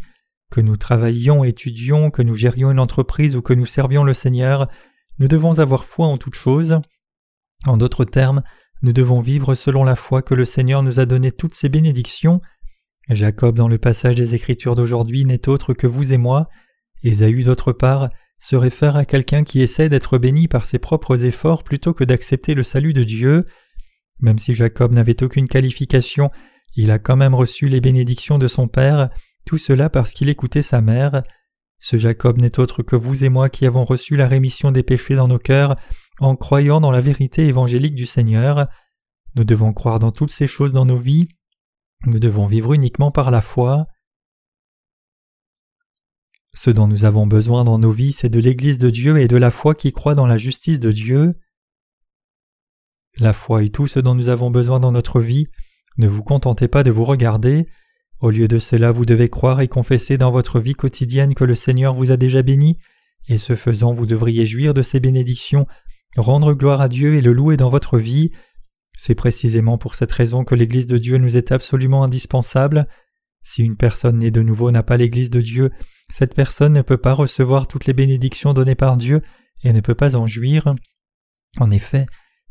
Que 0.50 0.60
nous 0.60 0.76
travaillions, 0.76 1.42
étudions, 1.42 2.10
que 2.10 2.22
nous 2.22 2.36
gérions 2.36 2.70
une 2.70 2.78
entreprise 2.78 3.34
ou 3.34 3.42
que 3.42 3.54
nous 3.54 3.66
servions 3.66 4.04
le 4.04 4.14
Seigneur, 4.14 4.68
nous 5.18 5.28
devons 5.28 5.58
avoir 5.58 5.84
foi 5.84 6.06
en 6.06 6.18
toutes 6.18 6.34
choses. 6.34 6.78
En 7.64 7.76
d'autres 7.76 8.04
termes, 8.04 8.42
nous 8.82 8.92
devons 8.92 9.20
vivre 9.20 9.54
selon 9.54 9.82
la 9.82 9.96
foi 9.96 10.22
que 10.22 10.34
le 10.34 10.44
Seigneur 10.44 10.82
nous 10.82 11.00
a 11.00 11.06
donné 11.06 11.32
toutes 11.32 11.54
ses 11.54 11.68
bénédictions. 11.68 12.40
Jacob 13.08 13.56
dans 13.56 13.68
le 13.68 13.78
passage 13.78 14.16
des 14.16 14.34
Écritures 14.34 14.74
d'aujourd'hui 14.74 15.24
n'est 15.24 15.48
autre 15.48 15.72
que 15.72 15.86
vous 15.86 16.12
et 16.12 16.18
moi. 16.18 16.48
Ésaü 17.02 17.42
d'autre 17.42 17.72
part 17.72 18.10
se 18.38 18.56
réfère 18.56 18.96
à 18.96 19.04
quelqu'un 19.04 19.44
qui 19.44 19.62
essaie 19.62 19.88
d'être 19.88 20.18
béni 20.18 20.48
par 20.48 20.64
ses 20.64 20.78
propres 20.78 21.24
efforts 21.24 21.64
plutôt 21.64 21.94
que 21.94 22.04
d'accepter 22.04 22.54
le 22.54 22.62
salut 22.62 22.92
de 22.92 23.04
Dieu. 23.04 23.46
Même 24.20 24.38
si 24.38 24.54
Jacob 24.54 24.92
n'avait 24.92 25.22
aucune 25.22 25.48
qualification, 25.48 26.30
il 26.74 26.90
a 26.90 26.98
quand 26.98 27.16
même 27.16 27.34
reçu 27.34 27.68
les 27.68 27.80
bénédictions 27.80 28.38
de 28.38 28.48
son 28.48 28.68
père, 28.68 29.10
tout 29.46 29.58
cela 29.58 29.88
parce 29.88 30.12
qu'il 30.12 30.28
écoutait 30.28 30.62
sa 30.62 30.80
mère. 30.80 31.22
Ce 31.78 31.96
Jacob 31.96 32.38
n'est 32.38 32.58
autre 32.58 32.82
que 32.82 32.96
vous 32.96 33.24
et 33.24 33.28
moi 33.28 33.48
qui 33.48 33.66
avons 33.66 33.84
reçu 33.84 34.16
la 34.16 34.28
rémission 34.28 34.72
des 34.72 34.82
péchés 34.82 35.14
dans 35.14 35.28
nos 35.28 35.38
cœurs 35.38 35.76
en 36.20 36.36
croyant 36.36 36.80
dans 36.80 36.90
la 36.90 37.00
vérité 37.00 37.46
évangélique 37.46 37.94
du 37.94 38.06
Seigneur. 38.06 38.68
Nous 39.34 39.44
devons 39.44 39.72
croire 39.72 39.98
dans 39.98 40.12
toutes 40.12 40.30
ces 40.30 40.46
choses 40.46 40.72
dans 40.72 40.86
nos 40.86 40.96
vies. 40.96 41.28
Nous 42.06 42.18
devons 42.18 42.46
vivre 42.46 42.72
uniquement 42.72 43.10
par 43.10 43.30
la 43.30 43.40
foi. 43.40 43.86
Ce 46.56 46.70
dont 46.70 46.88
nous 46.88 47.04
avons 47.04 47.26
besoin 47.26 47.64
dans 47.64 47.78
nos 47.78 47.90
vies, 47.90 48.12
c'est 48.12 48.30
de 48.30 48.40
l'Église 48.40 48.78
de 48.78 48.88
Dieu 48.88 49.18
et 49.18 49.28
de 49.28 49.36
la 49.36 49.50
foi 49.50 49.74
qui 49.74 49.92
croit 49.92 50.14
dans 50.14 50.26
la 50.26 50.38
justice 50.38 50.80
de 50.80 50.90
Dieu. 50.90 51.34
La 53.18 53.34
foi 53.34 53.62
est 53.62 53.74
tout 53.74 53.86
ce 53.86 54.00
dont 54.00 54.14
nous 54.14 54.30
avons 54.30 54.50
besoin 54.50 54.80
dans 54.80 54.90
notre 54.90 55.20
vie. 55.20 55.48
Ne 55.98 56.08
vous 56.08 56.22
contentez 56.22 56.66
pas 56.66 56.82
de 56.82 56.90
vous 56.90 57.04
regarder. 57.04 57.68
Au 58.20 58.30
lieu 58.30 58.48
de 58.48 58.58
cela, 58.58 58.90
vous 58.90 59.04
devez 59.04 59.28
croire 59.28 59.60
et 59.60 59.68
confesser 59.68 60.16
dans 60.16 60.30
votre 60.30 60.58
vie 60.58 60.72
quotidienne 60.72 61.34
que 61.34 61.44
le 61.44 61.54
Seigneur 61.54 61.92
vous 61.92 62.10
a 62.10 62.16
déjà 62.16 62.40
béni, 62.40 62.78
et 63.28 63.36
ce 63.36 63.54
faisant, 63.54 63.92
vous 63.92 64.06
devriez 64.06 64.46
jouir 64.46 64.72
de 64.72 64.80
ses 64.80 64.98
bénédictions, 64.98 65.66
rendre 66.16 66.54
gloire 66.54 66.80
à 66.80 66.88
Dieu 66.88 67.16
et 67.16 67.20
le 67.20 67.34
louer 67.34 67.58
dans 67.58 67.68
votre 67.68 67.98
vie. 67.98 68.30
C'est 68.96 69.14
précisément 69.14 69.76
pour 69.76 69.94
cette 69.94 70.12
raison 70.12 70.42
que 70.42 70.54
l'Église 70.54 70.86
de 70.86 70.96
Dieu 70.96 71.18
nous 71.18 71.36
est 71.36 71.52
absolument 71.52 72.02
indispensable. 72.02 72.88
Si 73.48 73.62
une 73.62 73.76
personne 73.76 74.18
née 74.18 74.32
de 74.32 74.42
nouveau 74.42 74.72
n'a 74.72 74.82
pas 74.82 74.96
l'Église 74.96 75.30
de 75.30 75.40
Dieu, 75.40 75.70
cette 76.10 76.34
personne 76.34 76.72
ne 76.72 76.82
peut 76.82 76.96
pas 76.96 77.12
recevoir 77.12 77.68
toutes 77.68 77.86
les 77.86 77.92
bénédictions 77.92 78.52
données 78.52 78.74
par 78.74 78.96
Dieu 78.96 79.22
et 79.62 79.72
ne 79.72 79.80
peut 79.80 79.94
pas 79.94 80.16
en 80.16 80.26
jouir. 80.26 80.74
En 81.60 81.70
effet, 81.70 82.06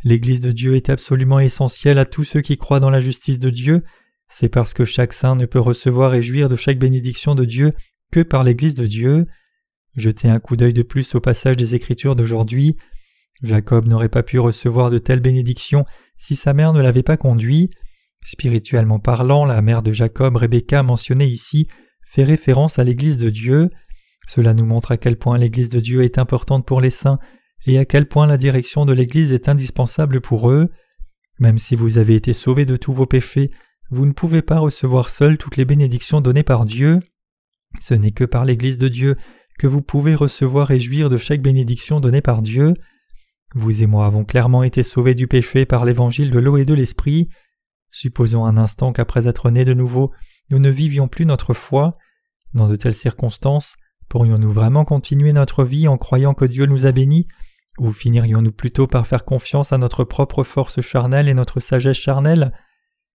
l'Église 0.05 0.39
de 0.39 0.53
Dieu 0.53 0.77
est 0.77 0.89
absolument 0.89 1.41
essentielle 1.41 1.99
à 1.99 2.05
tous 2.05 2.23
ceux 2.23 2.39
qui 2.39 2.57
croient 2.57 2.79
dans 2.79 2.89
la 2.89 3.01
justice 3.01 3.39
de 3.39 3.49
Dieu, 3.49 3.83
c'est 4.29 4.47
parce 4.47 4.73
que 4.73 4.85
chaque 4.85 5.11
saint 5.11 5.35
ne 5.35 5.45
peut 5.45 5.59
recevoir 5.59 6.15
et 6.15 6.23
jouir 6.23 6.47
de 6.47 6.55
chaque 6.55 6.79
bénédiction 6.79 7.35
de 7.35 7.43
Dieu 7.43 7.73
que 8.13 8.21
par 8.21 8.45
l'Église 8.45 8.75
de 8.75 8.87
Dieu. 8.87 9.27
Jetez 9.97 10.29
un 10.29 10.39
coup 10.39 10.55
d'œil 10.55 10.73
de 10.73 10.81
plus 10.81 11.13
au 11.13 11.19
passage 11.19 11.57
des 11.57 11.75
Écritures 11.75 12.15
d'aujourd'hui. 12.15 12.77
Jacob 13.43 13.85
n'aurait 13.85 14.07
pas 14.07 14.23
pu 14.23 14.39
recevoir 14.39 14.91
de 14.91 14.97
telles 14.97 15.19
bénédictions 15.19 15.83
si 16.17 16.37
sa 16.37 16.53
mère 16.53 16.71
ne 16.71 16.81
l'avait 16.81 17.03
pas 17.03 17.17
conduit. 17.17 17.69
Spirituellement 18.25 18.97
parlant, 18.97 19.45
la 19.45 19.61
mère 19.61 19.83
de 19.83 19.91
Jacob, 19.91 20.35
Rebecca, 20.35 20.81
mentionnée 20.81 21.27
ici, 21.27 21.67
fait 22.07 22.23
référence 22.23 22.79
à 22.79 22.83
l'Église 22.83 23.19
de 23.19 23.29
Dieu. 23.29 23.69
Cela 24.27 24.55
nous 24.55 24.65
montre 24.65 24.91
à 24.91 24.97
quel 24.97 25.15
point 25.17 25.37
l'Église 25.37 25.69
de 25.69 25.79
Dieu 25.79 26.01
est 26.01 26.17
importante 26.17 26.65
pour 26.65 26.81
les 26.81 26.89
saints 26.89 27.19
et 27.67 27.77
à 27.77 27.85
quel 27.85 28.07
point 28.07 28.25
la 28.25 28.37
direction 28.37 28.87
de 28.87 28.93
l'Église 28.93 29.31
est 29.31 29.47
indispensable 29.47 30.21
pour 30.21 30.49
eux. 30.49 30.69
Même 31.39 31.59
si 31.59 31.75
vous 31.75 31.99
avez 31.99 32.15
été 32.15 32.33
sauvés 32.33 32.65
de 32.65 32.77
tous 32.77 32.93
vos 32.93 33.05
péchés, 33.05 33.51
vous 33.91 34.07
ne 34.07 34.13
pouvez 34.13 34.41
pas 34.41 34.57
recevoir 34.57 35.11
seul 35.11 35.37
toutes 35.37 35.57
les 35.57 35.65
bénédictions 35.65 36.19
données 36.19 36.43
par 36.43 36.65
Dieu. 36.65 37.01
Ce 37.79 37.93
n'est 37.93 38.11
que 38.11 38.23
par 38.23 38.43
l'Église 38.43 38.79
de 38.79 38.87
Dieu 38.87 39.17
que 39.59 39.67
vous 39.67 39.83
pouvez 39.83 40.15
recevoir 40.15 40.71
et 40.71 40.79
jouir 40.79 41.11
de 41.11 41.17
chaque 41.17 41.43
bénédiction 41.43 41.99
donnée 41.99 42.21
par 42.21 42.41
Dieu. 42.41 42.73
Vous 43.53 43.83
et 43.83 43.87
moi 43.87 44.07
avons 44.07 44.25
clairement 44.25 44.63
été 44.63 44.81
sauvés 44.81 45.13
du 45.13 45.27
péché 45.27 45.65
par 45.67 45.85
l'évangile 45.85 46.31
de 46.31 46.39
l'eau 46.39 46.57
et 46.57 46.65
de 46.65 46.73
l'esprit. 46.73 47.29
Supposons 47.97 48.43
un 48.43 48.57
instant 48.57 48.91
qu'après 48.91 49.25
être 49.25 49.49
nés 49.49 49.63
de 49.63 49.73
nouveau, 49.73 50.11
nous 50.49 50.59
ne 50.59 50.69
vivions 50.69 51.07
plus 51.07 51.25
notre 51.25 51.53
foi. 51.53 51.97
Dans 52.53 52.67
de 52.67 52.75
telles 52.75 52.93
circonstances, 52.93 53.77
pourrions-nous 54.09 54.51
vraiment 54.51 54.83
continuer 54.83 55.31
notre 55.31 55.63
vie 55.63 55.87
en 55.87 55.97
croyant 55.97 56.33
que 56.33 56.43
Dieu 56.43 56.65
nous 56.65 56.85
a 56.85 56.91
bénis, 56.91 57.25
ou 57.79 57.93
finirions-nous 57.93 58.51
plutôt 58.51 58.85
par 58.85 59.07
faire 59.07 59.23
confiance 59.23 59.71
à 59.71 59.77
notre 59.77 60.03
propre 60.03 60.43
force 60.43 60.81
charnelle 60.81 61.29
et 61.29 61.33
notre 61.33 61.61
sagesse 61.61 61.95
charnelle? 61.95 62.51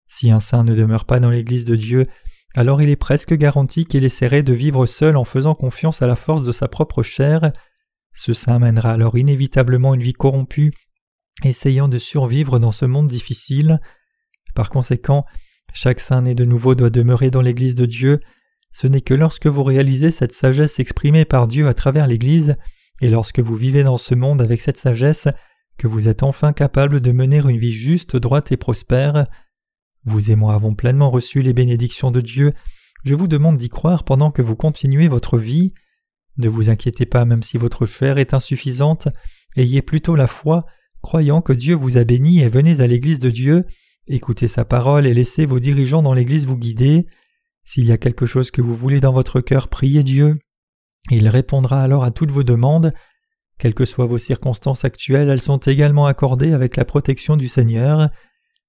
Si 0.06 0.30
un 0.30 0.38
saint 0.38 0.62
ne 0.62 0.76
demeure 0.76 1.06
pas 1.06 1.18
dans 1.18 1.30
l'Église 1.30 1.64
de 1.64 1.74
Dieu, 1.74 2.06
alors 2.54 2.80
il 2.80 2.88
est 2.88 2.94
presque 2.94 3.34
garanti 3.34 3.84
qu'il 3.84 4.04
essaierait 4.04 4.44
de 4.44 4.52
vivre 4.52 4.86
seul 4.86 5.16
en 5.16 5.24
faisant 5.24 5.56
confiance 5.56 6.02
à 6.02 6.06
la 6.06 6.14
force 6.14 6.44
de 6.44 6.52
sa 6.52 6.68
propre 6.68 7.02
chair. 7.02 7.50
Ce 8.14 8.32
saint 8.32 8.60
mènera 8.60 8.92
alors 8.92 9.18
inévitablement 9.18 9.94
une 9.94 10.02
vie 10.02 10.12
corrompue, 10.12 10.72
essayant 11.42 11.88
de 11.88 11.98
survivre 11.98 12.60
dans 12.60 12.70
ce 12.70 12.84
monde 12.84 13.08
difficile. 13.08 13.80
Par 14.58 14.70
conséquent, 14.70 15.24
chaque 15.72 16.00
saint 16.00 16.22
né 16.22 16.34
de 16.34 16.44
nouveau 16.44 16.74
doit 16.74 16.90
demeurer 16.90 17.30
dans 17.30 17.42
l'Église 17.42 17.76
de 17.76 17.86
Dieu. 17.86 18.18
Ce 18.72 18.88
n'est 18.88 19.02
que 19.02 19.14
lorsque 19.14 19.46
vous 19.46 19.62
réalisez 19.62 20.10
cette 20.10 20.32
sagesse 20.32 20.80
exprimée 20.80 21.24
par 21.24 21.46
Dieu 21.46 21.68
à 21.68 21.74
travers 21.74 22.08
l'Église, 22.08 22.56
et 23.00 23.08
lorsque 23.08 23.38
vous 23.38 23.54
vivez 23.54 23.84
dans 23.84 23.98
ce 23.98 24.16
monde 24.16 24.42
avec 24.42 24.60
cette 24.60 24.76
sagesse, 24.76 25.28
que 25.76 25.86
vous 25.86 26.08
êtes 26.08 26.24
enfin 26.24 26.52
capable 26.52 27.00
de 27.00 27.12
mener 27.12 27.36
une 27.36 27.56
vie 27.56 27.72
juste, 27.72 28.16
droite 28.16 28.50
et 28.50 28.56
prospère. 28.56 29.28
Vous 30.02 30.32
et 30.32 30.34
moi 30.34 30.54
avons 30.54 30.74
pleinement 30.74 31.12
reçu 31.12 31.40
les 31.40 31.52
bénédictions 31.52 32.10
de 32.10 32.20
Dieu. 32.20 32.52
Je 33.04 33.14
vous 33.14 33.28
demande 33.28 33.58
d'y 33.58 33.68
croire 33.68 34.02
pendant 34.02 34.32
que 34.32 34.42
vous 34.42 34.56
continuez 34.56 35.06
votre 35.06 35.38
vie. 35.38 35.72
Ne 36.36 36.48
vous 36.48 36.68
inquiétez 36.68 37.06
pas 37.06 37.24
même 37.24 37.44
si 37.44 37.58
votre 37.58 37.86
chair 37.86 38.18
est 38.18 38.34
insuffisante, 38.34 39.06
ayez 39.56 39.82
plutôt 39.82 40.16
la 40.16 40.26
foi, 40.26 40.66
croyant 41.00 41.42
que 41.42 41.52
Dieu 41.52 41.76
vous 41.76 41.96
a 41.96 42.02
béni 42.02 42.40
et 42.40 42.48
venez 42.48 42.80
à 42.80 42.88
l'Église 42.88 43.20
de 43.20 43.30
Dieu, 43.30 43.64
écoutez 44.08 44.48
sa 44.48 44.64
parole 44.64 45.06
et 45.06 45.14
laissez 45.14 45.46
vos 45.46 45.60
dirigeants 45.60 46.02
dans 46.02 46.14
l'Église 46.14 46.46
vous 46.46 46.56
guider. 46.56 47.06
S'il 47.64 47.86
y 47.86 47.92
a 47.92 47.98
quelque 47.98 48.26
chose 48.26 48.50
que 48.50 48.62
vous 48.62 48.74
voulez 48.74 49.00
dans 49.00 49.12
votre 49.12 49.40
cœur, 49.40 49.68
priez 49.68 50.02
Dieu. 50.02 50.38
Il 51.10 51.28
répondra 51.28 51.82
alors 51.82 52.04
à 52.04 52.10
toutes 52.10 52.30
vos 52.30 52.42
demandes. 52.42 52.92
Quelles 53.58 53.74
que 53.74 53.84
soient 53.84 54.06
vos 54.06 54.18
circonstances 54.18 54.84
actuelles, 54.84 55.28
elles 55.28 55.42
sont 55.42 55.58
également 55.58 56.06
accordées 56.06 56.52
avec 56.52 56.76
la 56.76 56.84
protection 56.84 57.36
du 57.36 57.48
Seigneur. 57.48 58.08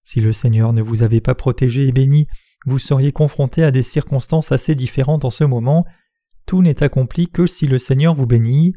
Si 0.04 0.20
le 0.20 0.34
Seigneur 0.34 0.74
ne 0.74 0.82
vous 0.82 1.04
avait 1.04 1.22
pas 1.22 1.36
protégé 1.36 1.88
et 1.88 1.92
béni, 1.92 2.28
vous 2.66 2.80
seriez 2.80 3.12
confronté 3.12 3.64
à 3.64 3.72
des 3.72 3.84
circonstances 3.84 4.52
assez 4.52 4.76
différentes 4.76 5.26
en 5.26 5.30
ce 5.30 5.44
moment, 5.44 5.86
tout 6.46 6.62
n'est 6.62 6.84
accompli 6.84 7.28
que 7.28 7.46
si 7.46 7.68
le 7.68 7.80
Seigneur 7.80 8.16
vous 8.16 8.26
bénit. 8.26 8.74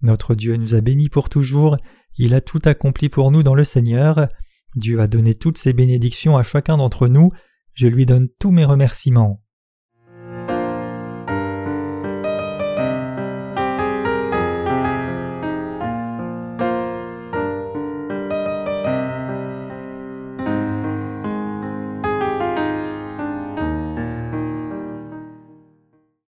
Notre 0.00 0.34
Dieu 0.34 0.56
nous 0.56 0.74
a 0.74 0.80
bénis 0.80 1.08
pour 1.08 1.28
toujours, 1.28 1.76
il 2.16 2.34
a 2.34 2.40
tout 2.40 2.62
accompli 2.64 3.08
pour 3.08 3.30
nous 3.30 3.42
dans 3.42 3.54
le 3.54 3.64
Seigneur. 3.64 4.28
Dieu 4.76 5.00
a 5.00 5.06
donné 5.06 5.34
toutes 5.34 5.58
ses 5.58 5.72
bénédictions 5.72 6.36
à 6.36 6.42
chacun 6.42 6.76
d'entre 6.76 7.08
nous, 7.08 7.30
je 7.74 7.86
lui 7.86 8.06
donne 8.06 8.28
tous 8.38 8.50
mes 8.50 8.64
remerciements. 8.64 9.42